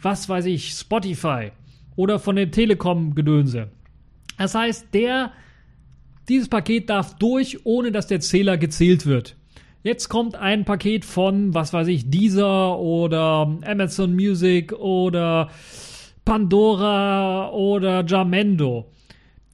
was 0.00 0.28
weiß 0.28 0.46
ich, 0.46 0.70
Spotify 0.70 1.52
oder 1.94 2.18
von 2.18 2.34
dem 2.34 2.50
Telekom-Gedönse. 2.50 3.68
Das 4.38 4.56
heißt, 4.56 4.88
der, 4.92 5.30
dieses 6.28 6.48
Paket 6.48 6.90
darf 6.90 7.16
durch, 7.16 7.64
ohne 7.64 7.92
dass 7.92 8.08
der 8.08 8.20
Zähler 8.20 8.58
gezählt 8.58 9.06
wird. 9.06 9.36
Jetzt 9.86 10.08
kommt 10.08 10.34
ein 10.34 10.64
Paket 10.64 11.04
von, 11.04 11.54
was 11.54 11.72
weiß 11.72 11.86
ich, 11.86 12.10
Deezer 12.10 12.76
oder 12.76 13.56
Amazon 13.64 14.16
Music 14.16 14.72
oder 14.72 15.48
Pandora 16.24 17.52
oder 17.52 18.04
Jamendo. 18.04 18.90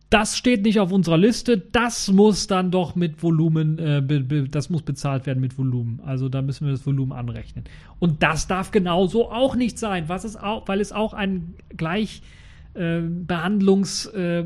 Das 0.08 0.38
steht 0.38 0.62
nicht 0.62 0.80
auf 0.80 0.90
unserer 0.90 1.18
Liste. 1.18 1.58
Das 1.58 2.10
muss 2.10 2.46
dann 2.46 2.70
doch 2.70 2.94
mit 2.94 3.22
Volumen, 3.22 3.78
äh, 3.78 4.00
be, 4.00 4.20
be, 4.20 4.48
das 4.48 4.70
muss 4.70 4.80
bezahlt 4.80 5.26
werden 5.26 5.40
mit 5.40 5.58
Volumen. 5.58 6.00
Also 6.02 6.30
da 6.30 6.40
müssen 6.40 6.64
wir 6.64 6.72
das 6.72 6.86
Volumen 6.86 7.12
anrechnen. 7.12 7.66
Und 7.98 8.22
das 8.22 8.46
darf 8.46 8.70
genauso 8.70 9.30
auch 9.30 9.54
nicht 9.54 9.78
sein, 9.78 10.08
was 10.08 10.24
es 10.24 10.36
auch, 10.36 10.66
weil 10.66 10.80
es 10.80 10.92
auch 10.92 11.12
ein 11.12 11.56
Gleichbehandlungs 11.76 14.06
äh, 14.06 14.44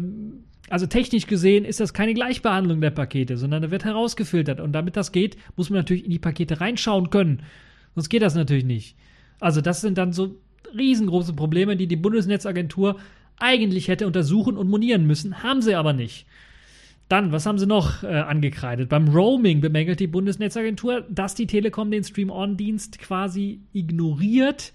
also 0.68 0.86
technisch 0.86 1.26
gesehen 1.26 1.64
ist 1.64 1.80
das 1.80 1.94
keine 1.94 2.14
Gleichbehandlung 2.14 2.80
der 2.80 2.90
Pakete, 2.90 3.36
sondern 3.36 3.62
da 3.62 3.70
wird 3.70 3.84
herausgefiltert. 3.84 4.60
Und 4.60 4.72
damit 4.72 4.96
das 4.96 5.12
geht, 5.12 5.36
muss 5.56 5.70
man 5.70 5.78
natürlich 5.78 6.04
in 6.04 6.10
die 6.10 6.18
Pakete 6.18 6.60
reinschauen 6.60 7.10
können. 7.10 7.42
Sonst 7.94 8.08
geht 8.08 8.22
das 8.22 8.34
natürlich 8.34 8.64
nicht. 8.64 8.96
Also 9.38 9.60
das 9.60 9.80
sind 9.80 9.98
dann 9.98 10.12
so 10.12 10.36
riesengroße 10.76 11.34
Probleme, 11.34 11.76
die 11.76 11.86
die 11.86 11.96
Bundesnetzagentur 11.96 12.98
eigentlich 13.38 13.88
hätte 13.88 14.06
untersuchen 14.06 14.56
und 14.56 14.68
monieren 14.68 15.06
müssen, 15.06 15.42
haben 15.42 15.62
sie 15.62 15.74
aber 15.74 15.92
nicht. 15.92 16.26
Dann, 17.08 17.30
was 17.30 17.46
haben 17.46 17.58
sie 17.58 17.66
noch 17.66 18.02
äh, 18.02 18.08
angekreidet? 18.08 18.88
Beim 18.88 19.08
Roaming 19.08 19.60
bemängelt 19.60 20.00
die 20.00 20.08
Bundesnetzagentur, 20.08 21.04
dass 21.08 21.36
die 21.36 21.46
Telekom 21.46 21.90
den 21.90 22.02
Stream-On-Dienst 22.02 22.98
quasi 22.98 23.60
ignoriert 23.72 24.72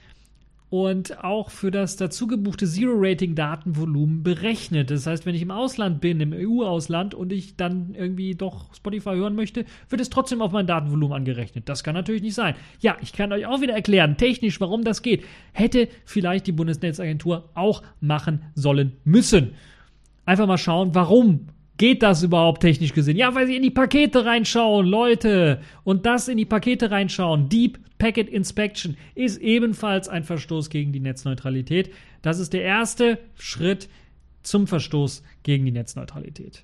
und 0.71 1.21
auch 1.21 1.49
für 1.49 1.69
das 1.69 1.97
dazu 1.97 2.27
gebuchte 2.27 2.65
Zero-Rating-Datenvolumen 2.65 4.23
berechnet. 4.23 4.89
Das 4.89 5.05
heißt, 5.05 5.25
wenn 5.25 5.35
ich 5.35 5.41
im 5.41 5.51
Ausland 5.51 5.99
bin, 5.99 6.21
im 6.21 6.31
EU-Ausland 6.31 7.13
und 7.13 7.33
ich 7.33 7.57
dann 7.57 7.93
irgendwie 7.93 8.35
doch 8.35 8.73
Spotify 8.73 9.09
hören 9.15 9.35
möchte, 9.35 9.65
wird 9.89 10.01
es 10.01 10.09
trotzdem 10.09 10.41
auf 10.41 10.53
mein 10.53 10.67
Datenvolumen 10.67 11.13
angerechnet. 11.13 11.67
Das 11.67 11.83
kann 11.83 11.93
natürlich 11.93 12.21
nicht 12.21 12.35
sein. 12.35 12.55
Ja, 12.79 12.95
ich 13.01 13.11
kann 13.11 13.33
euch 13.33 13.45
auch 13.45 13.59
wieder 13.59 13.73
erklären, 13.73 14.15
technisch, 14.15 14.61
warum 14.61 14.85
das 14.85 15.01
geht. 15.01 15.25
Hätte 15.51 15.89
vielleicht 16.05 16.47
die 16.47 16.53
Bundesnetzagentur 16.53 17.49
auch 17.53 17.83
machen 17.99 18.45
sollen 18.55 18.93
müssen. 19.03 19.51
Einfach 20.25 20.47
mal 20.47 20.57
schauen, 20.57 20.95
warum 20.95 21.47
geht 21.77 22.03
das 22.03 22.23
überhaupt 22.23 22.61
technisch 22.61 22.93
gesehen? 22.93 23.17
Ja, 23.17 23.33
weil 23.35 23.47
sie 23.47 23.55
in 23.55 23.63
die 23.63 23.71
Pakete 23.71 24.25
reinschauen, 24.25 24.85
Leute. 24.85 25.61
Und 25.83 26.05
das 26.05 26.27
in 26.27 26.37
die 26.37 26.45
Pakete 26.45 26.91
reinschauen, 26.91 27.49
Deep 27.49 27.79
Packet 27.97 28.29
Inspection, 28.29 28.97
ist 29.15 29.37
ebenfalls 29.41 30.09
ein 30.09 30.23
Verstoß 30.23 30.69
gegen 30.69 30.91
die 30.91 30.99
Netzneutralität. 30.99 31.91
Das 32.21 32.39
ist 32.39 32.53
der 32.53 32.63
erste 32.63 33.19
Schritt 33.35 33.89
zum 34.43 34.67
Verstoß 34.67 35.23
gegen 35.43 35.65
die 35.65 35.71
Netzneutralität. 35.71 36.63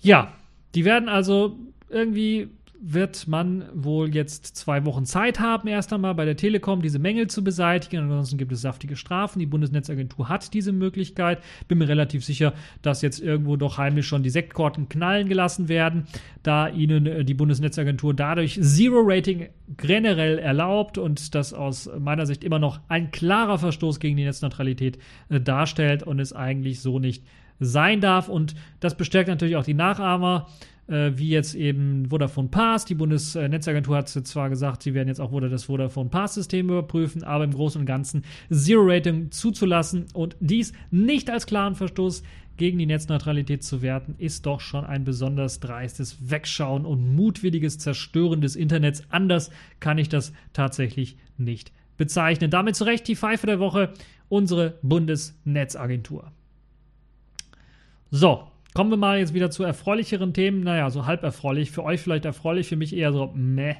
Ja, 0.00 0.34
die 0.74 0.84
werden 0.84 1.08
also 1.08 1.58
irgendwie 1.88 2.48
wird 2.84 3.28
man 3.28 3.64
wohl 3.72 4.12
jetzt 4.12 4.56
zwei 4.56 4.84
Wochen 4.84 5.04
Zeit 5.04 5.38
haben, 5.38 5.68
erst 5.68 5.92
einmal 5.92 6.16
bei 6.16 6.24
der 6.24 6.36
Telekom 6.36 6.82
diese 6.82 6.98
Mängel 6.98 7.28
zu 7.28 7.44
beseitigen. 7.44 8.02
Ansonsten 8.02 8.38
gibt 8.38 8.50
es 8.50 8.60
saftige 8.60 8.96
Strafen. 8.96 9.38
Die 9.38 9.46
Bundesnetzagentur 9.46 10.28
hat 10.28 10.52
diese 10.52 10.72
Möglichkeit. 10.72 11.38
Bin 11.68 11.78
mir 11.78 11.86
relativ 11.86 12.24
sicher, 12.24 12.54
dass 12.82 13.00
jetzt 13.00 13.20
irgendwo 13.20 13.54
doch 13.54 13.78
heimlich 13.78 14.06
schon 14.06 14.24
die 14.24 14.30
Sektkorten 14.30 14.88
knallen 14.88 15.28
gelassen 15.28 15.68
werden, 15.68 16.08
da 16.42 16.68
ihnen 16.68 17.06
äh, 17.06 17.24
die 17.24 17.34
Bundesnetzagentur 17.34 18.14
dadurch 18.14 18.60
Zero 18.60 19.00
Rating 19.04 19.48
generell 19.76 20.40
erlaubt 20.40 20.98
und 20.98 21.36
das 21.36 21.54
aus 21.54 21.88
meiner 22.00 22.26
Sicht 22.26 22.42
immer 22.42 22.58
noch 22.58 22.80
ein 22.88 23.12
klarer 23.12 23.58
Verstoß 23.58 24.00
gegen 24.00 24.16
die 24.16 24.24
Netzneutralität 24.24 24.98
äh, 25.28 25.40
darstellt 25.40 26.02
und 26.02 26.18
es 26.18 26.32
eigentlich 26.32 26.80
so 26.80 26.98
nicht 26.98 27.22
sein 27.60 28.00
darf. 28.00 28.28
Und 28.28 28.56
das 28.80 28.96
bestärkt 28.96 29.28
natürlich 29.28 29.54
auch 29.54 29.64
die 29.64 29.74
Nachahmer 29.74 30.48
äh, 30.88 31.12
wie 31.14 31.30
jetzt 31.30 31.54
eben 31.54 32.06
Vodafone 32.10 32.48
Pass. 32.48 32.84
Die 32.84 32.94
Bundesnetzagentur 32.94 33.96
hat 33.96 34.08
zwar 34.08 34.50
gesagt, 34.50 34.82
sie 34.82 34.94
werden 34.94 35.08
jetzt 35.08 35.20
auch 35.20 35.38
das 35.40 35.64
Vodafone 35.64 36.10
Pass-System 36.10 36.68
überprüfen, 36.68 37.24
aber 37.24 37.44
im 37.44 37.52
Großen 37.52 37.80
und 37.80 37.86
Ganzen 37.86 38.24
Zero-Rating 38.50 39.30
zuzulassen 39.30 40.06
und 40.12 40.36
dies 40.40 40.72
nicht 40.90 41.30
als 41.30 41.46
klaren 41.46 41.74
Verstoß 41.74 42.22
gegen 42.56 42.78
die 42.78 42.86
Netzneutralität 42.86 43.64
zu 43.64 43.82
werten, 43.82 44.14
ist 44.18 44.46
doch 44.46 44.60
schon 44.60 44.84
ein 44.84 45.04
besonders 45.04 45.60
dreistes 45.60 46.30
Wegschauen 46.30 46.84
und 46.84 47.14
mutwilliges 47.14 47.78
Zerstören 47.78 48.40
des 48.40 48.56
Internets. 48.56 49.02
Anders 49.08 49.50
kann 49.80 49.98
ich 49.98 50.08
das 50.08 50.32
tatsächlich 50.52 51.16
nicht 51.38 51.72
bezeichnen. 51.96 52.50
Damit 52.50 52.76
zu 52.76 52.84
Recht 52.84 53.08
die 53.08 53.16
Pfeife 53.16 53.46
der 53.46 53.58
Woche, 53.58 53.92
unsere 54.28 54.78
Bundesnetzagentur. 54.82 56.30
So, 58.10 58.51
Kommen 58.74 58.90
wir 58.90 58.96
mal 58.96 59.18
jetzt 59.18 59.34
wieder 59.34 59.50
zu 59.50 59.64
erfreulicheren 59.64 60.32
Themen. 60.32 60.62
Naja, 60.62 60.88
so 60.88 61.04
halb 61.04 61.22
erfreulich. 61.22 61.70
Für 61.70 61.84
euch 61.84 62.00
vielleicht 62.00 62.24
erfreulich, 62.24 62.68
für 62.68 62.76
mich 62.76 62.96
eher 62.96 63.12
so 63.12 63.30
meh. 63.34 63.74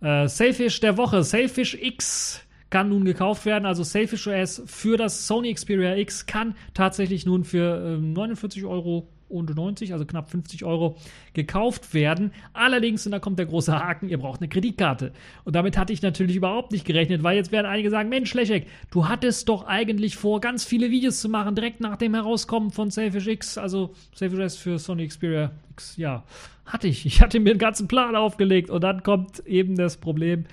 Äh, 0.00 0.26
Sailfish 0.26 0.80
der 0.80 0.96
Woche. 0.96 1.22
Sailfish 1.22 1.74
X 1.74 2.40
kann 2.70 2.88
nun 2.88 3.04
gekauft 3.04 3.44
werden. 3.44 3.66
Also 3.66 3.82
Sailfish 3.82 4.26
OS 4.26 4.62
für 4.64 4.96
das 4.96 5.26
Sony 5.26 5.52
Xperia 5.52 5.96
X 5.96 6.24
kann 6.24 6.54
tatsächlich 6.72 7.26
nun 7.26 7.44
für 7.44 7.96
äh, 7.96 7.98
49 7.98 8.64
Euro 8.64 9.06
also 9.92 10.04
knapp 10.04 10.30
50 10.30 10.64
Euro, 10.64 10.96
gekauft 11.34 11.94
werden. 11.94 12.32
Allerdings, 12.52 13.06
und 13.06 13.12
da 13.12 13.18
kommt 13.18 13.38
der 13.38 13.46
große 13.46 13.72
Haken, 13.72 14.08
ihr 14.08 14.18
braucht 14.18 14.40
eine 14.40 14.48
Kreditkarte. 14.48 15.12
Und 15.44 15.56
damit 15.56 15.76
hatte 15.78 15.92
ich 15.92 16.02
natürlich 16.02 16.36
überhaupt 16.36 16.72
nicht 16.72 16.84
gerechnet, 16.84 17.22
weil 17.22 17.36
jetzt 17.36 17.52
werden 17.52 17.66
einige 17.66 17.90
sagen, 17.90 18.08
Mensch, 18.08 18.32
Lechek, 18.34 18.66
du 18.90 19.08
hattest 19.08 19.48
doch 19.48 19.66
eigentlich 19.66 20.16
vor, 20.16 20.40
ganz 20.40 20.64
viele 20.64 20.90
Videos 20.90 21.20
zu 21.20 21.28
machen, 21.28 21.54
direkt 21.54 21.80
nach 21.80 21.96
dem 21.96 22.14
Herauskommen 22.14 22.70
von 22.70 22.90
Selfish 22.90 23.26
X, 23.26 23.58
also 23.58 23.94
Selfish 24.14 24.40
S 24.40 24.56
für 24.56 24.78
Sony 24.78 25.06
Xperia 25.06 25.52
X, 25.72 25.96
ja, 25.96 26.24
hatte 26.66 26.88
ich. 26.88 27.06
Ich 27.06 27.20
hatte 27.20 27.40
mir 27.40 27.50
einen 27.50 27.58
ganzen 27.58 27.88
Plan 27.88 28.16
aufgelegt 28.16 28.70
und 28.70 28.82
dann 28.82 29.02
kommt 29.02 29.40
eben 29.46 29.76
das 29.76 29.96
Problem, 29.96 30.44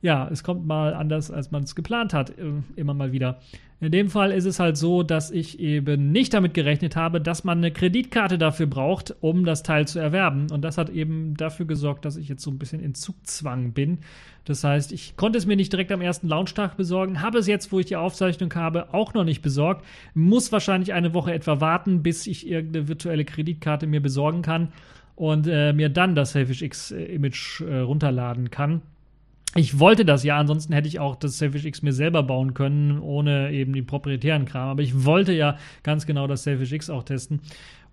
ja, 0.00 0.28
es 0.28 0.44
kommt 0.44 0.66
mal 0.66 0.94
anders, 0.94 1.30
als 1.30 1.50
man 1.50 1.64
es 1.64 1.74
geplant 1.74 2.14
hat, 2.14 2.30
äh, 2.30 2.52
immer 2.76 2.94
mal 2.94 3.12
wieder. 3.12 3.40
In 3.80 3.92
dem 3.92 4.10
Fall 4.10 4.32
ist 4.32 4.44
es 4.44 4.58
halt 4.58 4.76
so, 4.76 5.04
dass 5.04 5.30
ich 5.30 5.60
eben 5.60 6.10
nicht 6.10 6.34
damit 6.34 6.52
gerechnet 6.52 6.96
habe, 6.96 7.20
dass 7.20 7.44
man 7.44 7.58
eine 7.58 7.70
Kreditkarte 7.70 8.36
dafür 8.36 8.66
braucht, 8.66 9.14
um 9.20 9.44
das 9.44 9.62
Teil 9.62 9.86
zu 9.86 10.00
erwerben. 10.00 10.48
Und 10.50 10.62
das 10.62 10.78
hat 10.78 10.90
eben 10.90 11.36
dafür 11.36 11.64
gesorgt, 11.64 12.04
dass 12.04 12.16
ich 12.16 12.28
jetzt 12.28 12.42
so 12.42 12.50
ein 12.50 12.58
bisschen 12.58 12.80
in 12.80 12.94
Zugzwang 12.94 13.72
bin. 13.72 13.98
Das 14.44 14.64
heißt, 14.64 14.90
ich 14.92 15.16
konnte 15.16 15.38
es 15.38 15.46
mir 15.46 15.54
nicht 15.54 15.72
direkt 15.72 15.92
am 15.92 16.00
ersten 16.00 16.26
Launchtag 16.26 16.76
besorgen, 16.76 17.22
habe 17.22 17.38
es 17.38 17.46
jetzt, 17.46 17.70
wo 17.70 17.78
ich 17.78 17.86
die 17.86 17.94
Aufzeichnung 17.94 18.52
habe, 18.54 18.92
auch 18.94 19.14
noch 19.14 19.24
nicht 19.24 19.42
besorgt. 19.42 19.84
Muss 20.12 20.50
wahrscheinlich 20.50 20.92
eine 20.92 21.14
Woche 21.14 21.32
etwa 21.32 21.60
warten, 21.60 22.02
bis 22.02 22.26
ich 22.26 22.48
irgendeine 22.48 22.88
virtuelle 22.88 23.24
Kreditkarte 23.24 23.86
mir 23.86 24.02
besorgen 24.02 24.42
kann 24.42 24.72
und 25.14 25.46
äh, 25.46 25.72
mir 25.72 25.88
dann 25.88 26.16
das 26.16 26.32
Selfish 26.32 26.62
X 26.62 26.90
äh, 26.90 27.04
Image 27.04 27.60
äh, 27.60 27.78
runterladen 27.78 28.50
kann. 28.50 28.82
Ich 29.54 29.78
wollte 29.78 30.04
das 30.04 30.24
ja, 30.24 30.36
ansonsten 30.36 30.72
hätte 30.74 30.88
ich 30.88 31.00
auch 31.00 31.16
das 31.16 31.38
Selfish 31.38 31.64
X 31.64 31.82
mir 31.82 31.92
selber 31.92 32.22
bauen 32.22 32.54
können, 32.54 33.00
ohne 33.00 33.50
eben 33.50 33.72
die 33.72 33.82
proprietären 33.82 34.44
Kram. 34.44 34.68
Aber 34.68 34.82
ich 34.82 35.04
wollte 35.04 35.32
ja 35.32 35.56
ganz 35.82 36.06
genau 36.06 36.26
das 36.26 36.42
Selfish 36.42 36.72
X 36.72 36.90
auch 36.90 37.02
testen. 37.02 37.40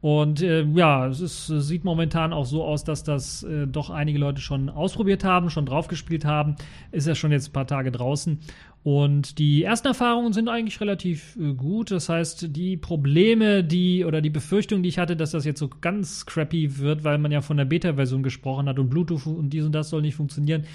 Und 0.02 0.42
äh, 0.42 0.64
ja, 0.64 1.08
es, 1.08 1.22
ist, 1.22 1.50
es, 1.50 1.68
sieht 1.68 1.84
momentan 1.84 2.34
auch 2.34 2.46
so 2.46 2.64
aus, 2.64 2.84
dass 2.84 3.04
das 3.04 3.42
äh, 3.44 3.66
doch 3.66 3.90
einige 3.90 4.20
Leute 4.20 4.42
schon 4.42 4.70
ausprobiert 4.70 5.24
haben, 5.24 5.50
schon 5.50 5.66
draufgespielt 5.66 6.26
haben. 6.26 6.58
Ist 6.92 7.08
ja 7.08 7.16
schon 7.16 7.32
jetzt 7.32 7.50
ein 7.50 7.54
paar 7.54 7.66
Tage 7.66 7.92
draußen. 7.92 8.40
Und 8.86 9.40
die 9.40 9.64
ersten 9.64 9.88
Erfahrungen 9.88 10.32
sind 10.32 10.48
eigentlich 10.48 10.80
relativ 10.80 11.36
äh, 11.38 11.56
gut. 11.56 11.90
Das 11.90 12.08
heißt, 12.08 12.56
die 12.56 12.78
Probleme, 12.78 13.64
die 13.64 14.06
oder 14.06 14.22
die 14.22 14.30
Befürchtung, 14.30 14.84
die 14.84 14.90
ich 14.90 15.00
hatte, 15.00 15.16
dass 15.16 15.32
das 15.32 15.44
jetzt 15.44 15.58
so 15.58 15.70
ganz 15.82 16.28
crappy 16.28 16.78
wird, 16.78 17.04
weil 17.04 17.18
man 17.18 17.32
ja 17.32 17.42
von 17.42 17.58
der 17.58 17.66
Beta-Version 17.66 18.22
gesprochen 18.22 18.70
hat 18.70 18.78
und 18.78 18.92
Bluetooth 18.92 19.26
und 19.26 19.50
dies 19.50 19.66
und 19.66 19.72
das 19.72 19.90
soll 19.90 20.04
nicht 20.04 20.14
funktionieren, 20.14 20.66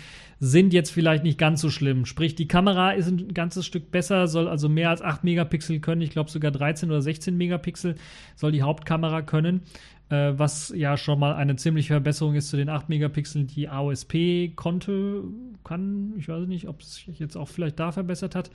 sind 0.41 0.73
jetzt 0.73 0.91
vielleicht 0.91 1.23
nicht 1.23 1.39
ganz 1.39 1.61
so 1.61 1.71
schlimm. 1.71 2.05
Sprich, 2.05 2.35
die 2.35 2.49
Kamera 2.49 2.91
ist 2.91 3.07
ein 3.07 3.33
ganzes 3.33 3.65
Stück 3.65 3.93
besser, 3.93 4.27
soll 4.27 4.49
also 4.49 4.69
mehr 4.69 4.91
als 4.91 5.03
8 5.03 5.23
Megapixel 5.23 5.79
können. 5.79 6.01
Ich 6.01 6.11
glaube 6.11 6.31
sogar 6.31 6.51
13 6.51 6.91
oder 6.91 7.03
16 7.03 7.37
Megapixel 7.37 7.95
soll 8.35 8.51
die 8.51 8.63
Hauptkamera 8.63 9.23
können 9.23 9.63
äh, 10.11 10.33
was 10.37 10.73
ja 10.77 10.97
schon 10.97 11.19
mal 11.19 11.35
eine 11.35 11.57
ziemliche 11.57 11.95
Verbesserung 11.95 12.35
ist 12.35 12.49
zu 12.49 12.57
den 12.57 12.69
8 12.69 12.89
Megapixeln, 12.89 13.47
die 13.47 13.69
AOSP 13.69 14.55
konnte, 14.57 15.25
kann. 15.65 16.15
Ich 16.19 16.29
weiß 16.29 16.47
nicht, 16.47 16.69
ob 16.69 16.81
es 16.81 16.97
sich 16.97 17.19
jetzt 17.19 17.37
auch 17.37 17.49
vielleicht 17.49 17.79
da 17.79 17.93
verbessert 17.93 18.35
hat. 18.35 18.51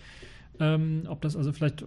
Ähm, 0.59 1.03
ob 1.07 1.21
das 1.21 1.35
also 1.35 1.51
vielleicht 1.51 1.85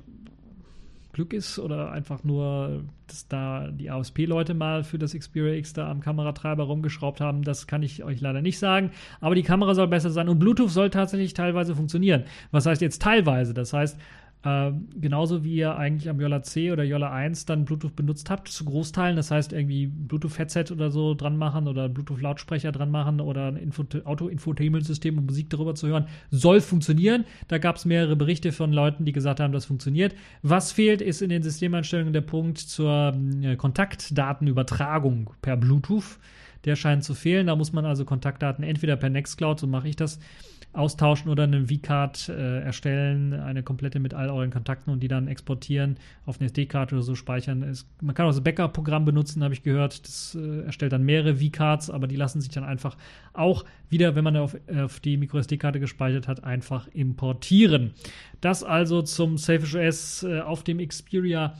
Glück 1.12 1.32
ist 1.32 1.58
oder 1.58 1.90
einfach 1.90 2.22
nur, 2.22 2.84
dass 3.08 3.26
da 3.26 3.68
die 3.68 3.90
AOSP-Leute 3.90 4.54
mal 4.54 4.84
für 4.84 4.98
das 4.98 5.14
Xperia 5.14 5.54
X 5.54 5.72
da 5.72 5.90
am 5.90 6.00
Kameratreiber 6.00 6.64
rumgeschraubt 6.64 7.20
haben, 7.20 7.42
das 7.42 7.66
kann 7.66 7.82
ich 7.82 8.04
euch 8.04 8.20
leider 8.20 8.40
nicht 8.40 8.58
sagen. 8.58 8.92
Aber 9.20 9.34
die 9.34 9.42
Kamera 9.42 9.74
soll 9.74 9.88
besser 9.88 10.10
sein 10.10 10.28
und 10.28 10.38
Bluetooth 10.38 10.70
soll 10.70 10.90
tatsächlich 10.90 11.34
teilweise 11.34 11.74
funktionieren. 11.74 12.24
Was 12.52 12.66
heißt 12.66 12.80
jetzt 12.82 13.02
teilweise? 13.02 13.52
Das 13.52 13.72
heißt, 13.72 13.98
äh, 14.44 14.70
genauso 14.94 15.42
wie 15.42 15.56
ihr 15.56 15.76
eigentlich 15.76 16.08
am 16.08 16.20
Yola 16.20 16.42
C 16.42 16.70
oder 16.70 16.84
Yola 16.84 17.10
1 17.10 17.46
dann 17.46 17.64
Bluetooth 17.64 17.96
benutzt 17.96 18.30
habt, 18.30 18.48
zu 18.48 18.64
Großteilen. 18.64 19.16
Das 19.16 19.32
heißt, 19.32 19.52
irgendwie 19.52 19.86
Bluetooth-Headset 19.88 20.66
oder 20.70 20.90
so 20.90 21.14
dran 21.14 21.36
machen 21.36 21.66
oder 21.66 21.88
Bluetooth-Lautsprecher 21.88 22.70
dran 22.70 22.90
machen 22.90 23.20
oder 23.20 23.48
ein 23.48 23.72
Auto-Infotainment-System, 24.04 25.18
um 25.18 25.26
Musik 25.26 25.50
darüber 25.50 25.74
zu 25.74 25.88
hören, 25.88 26.06
soll 26.30 26.60
funktionieren. 26.60 27.24
Da 27.48 27.58
gab 27.58 27.76
es 27.76 27.84
mehrere 27.84 28.14
Berichte 28.14 28.52
von 28.52 28.72
Leuten, 28.72 29.04
die 29.04 29.12
gesagt 29.12 29.40
haben, 29.40 29.52
das 29.52 29.64
funktioniert. 29.64 30.14
Was 30.42 30.70
fehlt, 30.70 31.00
ist 31.00 31.20
in 31.20 31.30
den 31.30 31.42
Systemeinstellungen 31.42 32.12
der 32.12 32.20
Punkt 32.20 32.58
zur 32.58 33.14
äh, 33.42 33.56
Kontaktdatenübertragung 33.56 35.30
per 35.42 35.56
Bluetooth. 35.56 36.18
Der 36.64 36.76
scheint 36.76 37.02
zu 37.04 37.14
fehlen. 37.14 37.46
Da 37.48 37.56
muss 37.56 37.72
man 37.72 37.84
also 37.84 38.04
Kontaktdaten 38.04 38.64
entweder 38.64 38.96
per 38.96 39.10
Nextcloud, 39.10 39.58
so 39.58 39.66
mache 39.66 39.88
ich 39.88 39.96
das, 39.96 40.18
austauschen 40.78 41.30
oder 41.30 41.42
eine 41.42 41.66
V-Card 41.66 42.28
äh, 42.28 42.60
erstellen, 42.60 43.34
eine 43.34 43.62
komplette 43.62 43.98
mit 43.98 44.14
all 44.14 44.30
euren 44.30 44.50
Kontakten 44.50 44.92
und 44.92 45.00
die 45.00 45.08
dann 45.08 45.26
exportieren 45.26 45.96
auf 46.24 46.38
eine 46.38 46.46
SD-Karte 46.46 46.94
oder 46.94 47.02
so 47.02 47.14
speichern. 47.14 47.62
Es, 47.62 47.86
man 48.00 48.14
kann 48.14 48.26
auch 48.26 48.30
das 48.30 48.42
Backup-Programm 48.42 49.04
benutzen, 49.04 49.42
habe 49.42 49.54
ich 49.54 49.62
gehört. 49.62 50.06
Das 50.06 50.38
äh, 50.40 50.60
erstellt 50.62 50.92
dann 50.92 51.02
mehrere 51.02 51.36
V-Cards, 51.36 51.90
aber 51.90 52.06
die 52.06 52.16
lassen 52.16 52.40
sich 52.40 52.50
dann 52.50 52.64
einfach 52.64 52.96
auch 53.32 53.64
wieder, 53.90 54.14
wenn 54.14 54.24
man 54.24 54.36
auf, 54.36 54.56
auf 54.74 55.00
die 55.00 55.16
MicroSD-Karte 55.16 55.80
gespeichert 55.80 56.28
hat, 56.28 56.44
einfach 56.44 56.86
importieren. 56.88 57.92
Das 58.40 58.62
also 58.62 59.02
zum 59.02 59.36
Selfish 59.36 59.74
OS 59.74 60.22
äh, 60.22 60.40
auf 60.40 60.62
dem 60.62 60.78
Xperia 60.78 61.56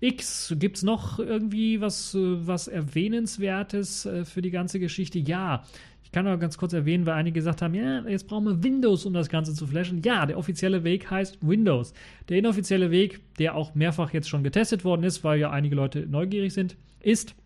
X. 0.00 0.54
Gibt 0.58 0.78
es 0.78 0.82
noch 0.82 1.18
irgendwie 1.18 1.80
was, 1.80 2.14
äh, 2.14 2.46
was 2.46 2.68
Erwähnenswertes 2.68 4.06
äh, 4.06 4.24
für 4.24 4.40
die 4.40 4.50
ganze 4.50 4.80
Geschichte? 4.80 5.18
Ja, 5.18 5.64
ich 6.10 6.12
kann 6.12 6.26
aber 6.26 6.38
ganz 6.38 6.58
kurz 6.58 6.72
erwähnen, 6.72 7.06
weil 7.06 7.14
einige 7.14 7.34
gesagt 7.34 7.62
haben, 7.62 7.72
ja, 7.72 8.00
jetzt 8.00 8.26
brauchen 8.26 8.44
wir 8.44 8.64
Windows, 8.64 9.06
um 9.06 9.12
das 9.12 9.28
Ganze 9.28 9.54
zu 9.54 9.64
flashen. 9.68 10.02
Ja, 10.02 10.26
der 10.26 10.38
offizielle 10.38 10.82
Weg 10.82 11.08
heißt 11.08 11.38
Windows. 11.40 11.94
Der 12.28 12.38
inoffizielle 12.38 12.90
Weg, 12.90 13.20
der 13.38 13.54
auch 13.54 13.76
mehrfach 13.76 14.12
jetzt 14.12 14.28
schon 14.28 14.42
getestet 14.42 14.84
worden 14.84 15.04
ist, 15.04 15.22
weil 15.22 15.38
ja 15.38 15.52
einige 15.52 15.76
Leute 15.76 16.08
neugierig 16.08 16.52
sind, 16.52 16.76
ist, 16.98 17.36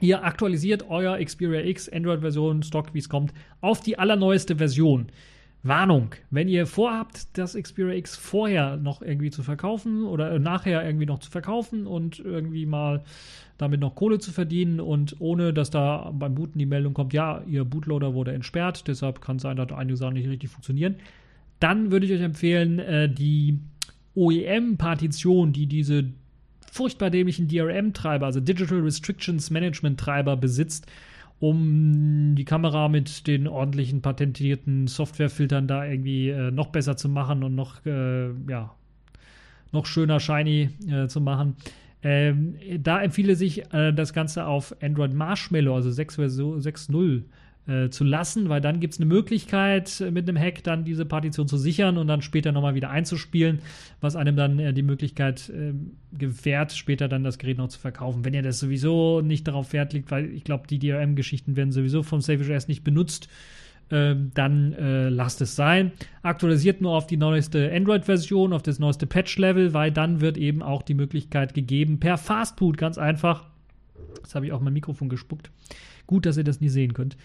ihr 0.00 0.24
aktualisiert 0.24 0.88
euer 0.88 1.22
Xperia 1.22 1.60
X 1.60 1.90
Android-Version, 1.90 2.62
Stock, 2.62 2.94
wie 2.94 3.00
es 3.00 3.10
kommt, 3.10 3.34
auf 3.60 3.82
die 3.82 3.98
allerneueste 3.98 4.56
Version. 4.56 5.08
Warnung, 5.62 6.14
wenn 6.30 6.48
ihr 6.48 6.66
vorhabt, 6.66 7.36
das 7.36 7.52
Xperia 7.52 7.92
X 7.96 8.16
vorher 8.16 8.78
noch 8.78 9.02
irgendwie 9.02 9.30
zu 9.30 9.42
verkaufen 9.42 10.04
oder 10.04 10.38
nachher 10.38 10.82
irgendwie 10.86 11.04
noch 11.04 11.18
zu 11.18 11.30
verkaufen 11.30 11.86
und 11.86 12.18
irgendwie 12.18 12.64
mal 12.64 13.04
damit 13.60 13.80
noch 13.80 13.94
Kohle 13.94 14.18
zu 14.18 14.32
verdienen 14.32 14.80
und 14.80 15.16
ohne, 15.20 15.52
dass 15.52 15.70
da 15.70 16.10
beim 16.14 16.34
Booten 16.34 16.58
die 16.58 16.66
Meldung 16.66 16.94
kommt, 16.94 17.12
ja, 17.12 17.42
ihr 17.46 17.64
Bootloader 17.64 18.14
wurde 18.14 18.32
entsperrt, 18.32 18.88
deshalb 18.88 19.20
kann 19.20 19.36
es 19.36 19.42
sein, 19.42 19.56
dass 19.56 19.72
einige 19.72 19.96
Sachen 19.96 20.14
nicht 20.14 20.28
richtig 20.28 20.50
funktionieren, 20.50 20.96
dann 21.58 21.90
würde 21.90 22.06
ich 22.06 22.12
euch 22.12 22.22
empfehlen, 22.22 22.78
äh, 22.78 23.08
die 23.08 23.58
OEM-Partition, 24.14 25.52
die 25.52 25.66
diese 25.66 26.04
furchtbar 26.70 27.10
dämlichen 27.10 27.48
DRM-Treiber, 27.48 28.26
also 28.26 28.40
Digital 28.40 28.80
Restrictions 28.80 29.50
Management-Treiber 29.50 30.36
besitzt, 30.36 30.86
um 31.40 32.34
die 32.34 32.44
Kamera 32.44 32.88
mit 32.88 33.26
den 33.26 33.48
ordentlichen 33.48 34.02
patentierten 34.02 34.86
Softwarefiltern 34.86 35.66
da 35.66 35.84
irgendwie 35.84 36.28
äh, 36.28 36.50
noch 36.50 36.68
besser 36.68 36.96
zu 36.96 37.08
machen 37.08 37.42
und 37.42 37.54
noch, 37.54 37.84
äh, 37.86 38.30
ja, 38.48 38.74
noch 39.72 39.86
schöner 39.86 40.20
shiny 40.20 40.70
äh, 40.88 41.08
zu 41.08 41.20
machen. 41.20 41.56
Ähm, 42.02 42.54
da 42.78 43.02
empfiehlt 43.02 43.36
sich 43.36 43.72
äh, 43.72 43.92
das 43.92 44.12
Ganze 44.12 44.46
auf 44.46 44.74
Android 44.82 45.12
Marshmallow, 45.12 45.74
also 45.74 45.90
6.0 45.90 47.22
äh, 47.66 47.90
zu 47.90 48.04
lassen, 48.04 48.48
weil 48.48 48.60
dann 48.62 48.80
gibt 48.80 48.94
es 48.94 49.00
eine 49.00 49.06
Möglichkeit, 49.06 50.00
äh, 50.00 50.10
mit 50.10 50.28
einem 50.28 50.38
Hack 50.38 50.64
dann 50.64 50.84
diese 50.84 51.04
Partition 51.04 51.46
zu 51.46 51.58
sichern 51.58 51.98
und 51.98 52.06
dann 52.06 52.22
später 52.22 52.52
nochmal 52.52 52.74
wieder 52.74 52.90
einzuspielen, 52.90 53.58
was 54.00 54.16
einem 54.16 54.34
dann 54.34 54.58
äh, 54.58 54.72
die 54.72 54.82
Möglichkeit 54.82 55.50
äh, 55.50 55.74
gewährt, 56.16 56.72
später 56.72 57.06
dann 57.06 57.22
das 57.22 57.38
Gerät 57.38 57.58
noch 57.58 57.68
zu 57.68 57.78
verkaufen. 57.78 58.24
Wenn 58.24 58.34
ihr 58.34 58.42
das 58.42 58.58
sowieso 58.58 59.20
nicht 59.20 59.46
darauf 59.46 59.74
Wert 59.74 59.92
legt, 59.92 60.10
weil 60.10 60.32
ich 60.32 60.44
glaube, 60.44 60.66
die 60.68 60.78
DRM-Geschichten 60.78 61.54
werden 61.54 61.70
sowieso 61.70 62.02
vom 62.02 62.22
Savage 62.22 62.54
OS 62.54 62.66
nicht 62.66 62.82
benutzt, 62.82 63.28
ähm, 63.90 64.30
dann 64.34 64.72
äh, 64.74 65.08
lasst 65.08 65.40
es 65.40 65.56
sein. 65.56 65.92
Aktualisiert 66.22 66.80
nur 66.80 66.96
auf 66.96 67.06
die 67.06 67.16
neueste 67.16 67.72
Android-Version, 67.72 68.52
auf 68.52 68.62
das 68.62 68.78
neueste 68.78 69.06
Patch-Level, 69.06 69.74
weil 69.74 69.90
dann 69.90 70.20
wird 70.20 70.38
eben 70.38 70.62
auch 70.62 70.82
die 70.82 70.94
Möglichkeit 70.94 71.54
gegeben, 71.54 72.00
per 72.00 72.18
Fastboot 72.18 72.76
ganz 72.76 72.98
einfach, 72.98 73.46
das 74.22 74.34
habe 74.34 74.46
ich 74.46 74.52
auch 74.52 74.60
mein 74.60 74.72
Mikrofon 74.72 75.08
gespuckt, 75.08 75.50
gut, 76.06 76.26
dass 76.26 76.36
ihr 76.36 76.44
das 76.44 76.60
nie 76.60 76.68
sehen 76.68 76.94
könnt, 76.94 77.16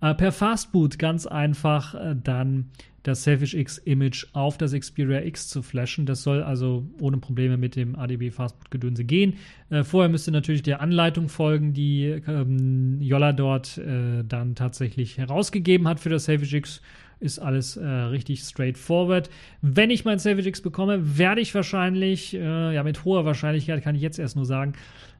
äh, 0.00 0.14
per 0.14 0.32
Fastboot 0.32 0.98
ganz 0.98 1.26
einfach 1.26 1.94
äh, 1.94 2.16
dann 2.22 2.70
das 3.02 3.24
Selfish 3.24 3.54
X 3.54 3.78
Image 3.78 4.26
auf 4.32 4.58
das 4.58 4.72
Xperia 4.72 5.22
X 5.22 5.48
zu 5.48 5.62
flashen. 5.62 6.06
Das 6.06 6.22
soll 6.22 6.42
also 6.42 6.86
ohne 7.00 7.16
Probleme 7.16 7.56
mit 7.56 7.76
dem 7.76 7.96
ADB 7.96 8.30
Fastboot 8.30 8.70
Gedönse 8.70 9.04
gehen. 9.04 9.34
Äh, 9.70 9.84
vorher 9.84 10.10
müsste 10.10 10.30
natürlich 10.30 10.62
der 10.62 10.80
Anleitung 10.80 11.28
folgen, 11.28 11.72
die 11.72 12.04
ähm, 12.04 13.00
Jolla 13.00 13.32
dort 13.32 13.78
äh, 13.78 14.22
dann 14.24 14.54
tatsächlich 14.54 15.18
herausgegeben 15.18 15.88
hat 15.88 16.00
für 16.00 16.10
das 16.10 16.24
Selfish 16.24 16.52
X 16.52 16.82
ist 17.20 17.38
alles 17.38 17.76
äh, 17.76 17.86
richtig 17.86 18.40
straightforward. 18.40 19.30
Wenn 19.62 19.90
ich 19.90 20.04
mein 20.04 20.18
Savage 20.18 20.48
X 20.48 20.62
bekomme, 20.62 21.18
werde 21.18 21.40
ich 21.40 21.54
wahrscheinlich, 21.54 22.34
äh, 22.34 22.74
ja, 22.74 22.82
mit 22.82 23.04
hoher 23.04 23.24
Wahrscheinlichkeit 23.24 23.82
kann 23.82 23.94
ich 23.94 24.02
jetzt 24.02 24.18
erst 24.18 24.36
nur 24.36 24.46
sagen, 24.46 24.72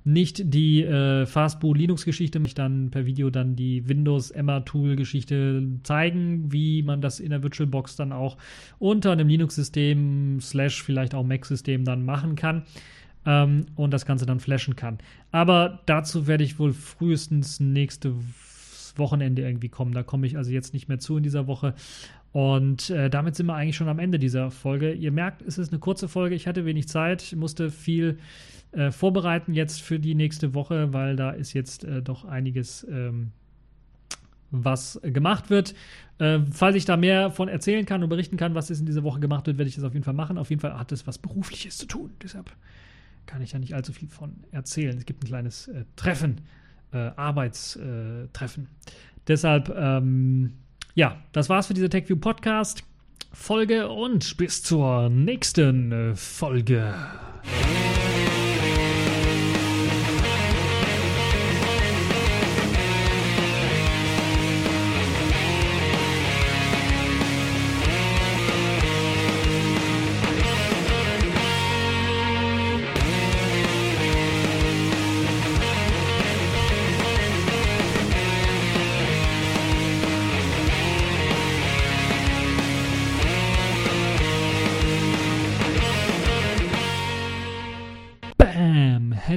nicht 0.03 0.55
die 0.55 0.83
äh, 0.83 1.27
Fastboot 1.27 1.77
Linux-Geschichte, 1.77 2.41
mich 2.41 2.55
dann 2.55 2.91
per 2.91 3.05
Video 3.05 3.29
dann 3.29 3.55
die 3.55 3.87
Windows 3.87 4.31
Emma 4.31 4.61
Tool-Geschichte 4.61 5.63
zeigen, 5.83 6.51
wie 6.51 6.83
man 6.83 7.03
das 7.03 7.21
in 7.21 7.31
der 7.31 7.43
VirtualBox 7.43 7.97
dann 7.97 8.13
auch 8.13 8.39
unter 8.79 9.13
einem 9.13 9.29
Linux-System 9.29 10.41
slash 10.41 10.83
vielleicht 10.83 11.15
auch 11.15 11.23
Mac-System 11.23 11.85
dann 11.85 12.05
machen 12.05 12.35
kann. 12.35 12.65
ähm, 13.27 13.67
und 13.77 13.93
das 13.93 14.07
Ganze 14.07 14.27
dann 14.27 14.41
flashen 14.41 14.77
kann. 14.77 14.99
Aber 15.31 15.81
dazu 15.87 16.27
werde 16.27 16.45
ich 16.45 16.59
wohl 16.59 16.73
frühestens 16.73 17.61
nächste 17.61 18.15
Wochenende 18.99 19.43
irgendwie 19.43 19.69
kommen. 19.69 19.93
Da 19.93 20.03
komme 20.03 20.27
ich 20.27 20.37
also 20.37 20.51
jetzt 20.51 20.73
nicht 20.73 20.89
mehr 20.89 20.99
zu 20.99 21.17
in 21.17 21.23
dieser 21.23 21.47
Woche. 21.47 21.75
Und 22.33 22.91
äh, 22.91 23.11
damit 23.11 23.35
sind 23.35 23.47
wir 23.47 23.55
eigentlich 23.55 23.77
schon 23.77 23.89
am 23.89 23.99
Ende 23.99 24.19
dieser 24.19 24.51
Folge. 24.51 24.93
Ihr 24.93 25.13
merkt, 25.13 25.43
es 25.43 25.59
ist 25.59 25.73
eine 25.73 25.81
kurze 25.81 26.09
Folge. 26.09 26.35
Ich 26.35 26.47
hatte 26.47 26.65
wenig 26.65 26.89
Zeit, 26.89 27.35
musste 27.37 27.71
viel 27.71 28.19
äh, 28.73 28.93
vorbereiten 28.93 29.53
jetzt 29.53 29.83
für 29.83 29.99
die 29.99 30.15
nächste 30.15 30.55
Woche, 30.55 30.93
weil 30.93 31.17
da 31.17 31.31
ist 31.31 31.53
jetzt 31.53 31.85
äh, 31.85 32.03
doch 32.03 32.25
einiges, 32.25 32.87
ähm, 32.89 33.33
was 34.53 35.01
gemacht 35.03 35.51
wird. 35.51 35.75
Äh, 36.19 36.41
falls 36.53 36.77
ich 36.77 36.85
da 36.85 36.97
mehr 36.97 37.31
von 37.31 37.49
erzählen 37.49 37.85
kann 37.85 38.03
und 38.03 38.09
berichten 38.09 38.37
kann, 38.37 38.55
was 38.55 38.69
jetzt 38.69 38.81
in 38.81 38.87
dieser 38.87 39.03
Woche 39.03 39.21
gemacht 39.21 39.47
wird, 39.47 39.59
werde 39.59 39.69
ich 39.69 39.75
das 39.75 39.85
auf 39.85 39.95
jeden 39.95 40.05
Fall 40.05 40.15
machen. 40.15 40.39
Auf 40.39 40.51
jeden 40.51 40.61
Fall 40.61 40.79
hat 40.79 40.93
es 40.93 41.07
was 41.07 41.19
Berufliches 41.19 41.79
zu 41.79 41.87
tun. 41.87 42.13
Deshalb 42.23 42.53
kann 43.27 43.43
ich 43.43 43.51
da 43.51 43.59
nicht 43.59 43.75
allzu 43.75 43.93
viel 43.93 44.09
von 44.09 44.37
erzählen. 44.53 44.97
Es 44.97 45.05
gibt 45.05 45.25
ein 45.25 45.27
kleines 45.27 45.69
äh, 45.69 45.85
Treffen, 45.97 46.41
äh, 46.93 47.11
Arbeitstreffen. 47.17 48.69
Deshalb, 49.29 49.75
ähm, 49.77 50.55
ja, 50.95 51.17
das 51.33 51.49
war's 51.49 51.67
für 51.67 51.75
diese 51.75 51.89
TechView 51.89 52.17
Podcast 52.17 52.85
Folge 53.33 53.89
und 53.89 54.37
bis 54.37 54.63
zur 54.63 55.09
nächsten 55.09 55.93
äh, 55.93 56.17
Folge. 56.17 56.95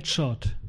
Headshot. 0.04 0.63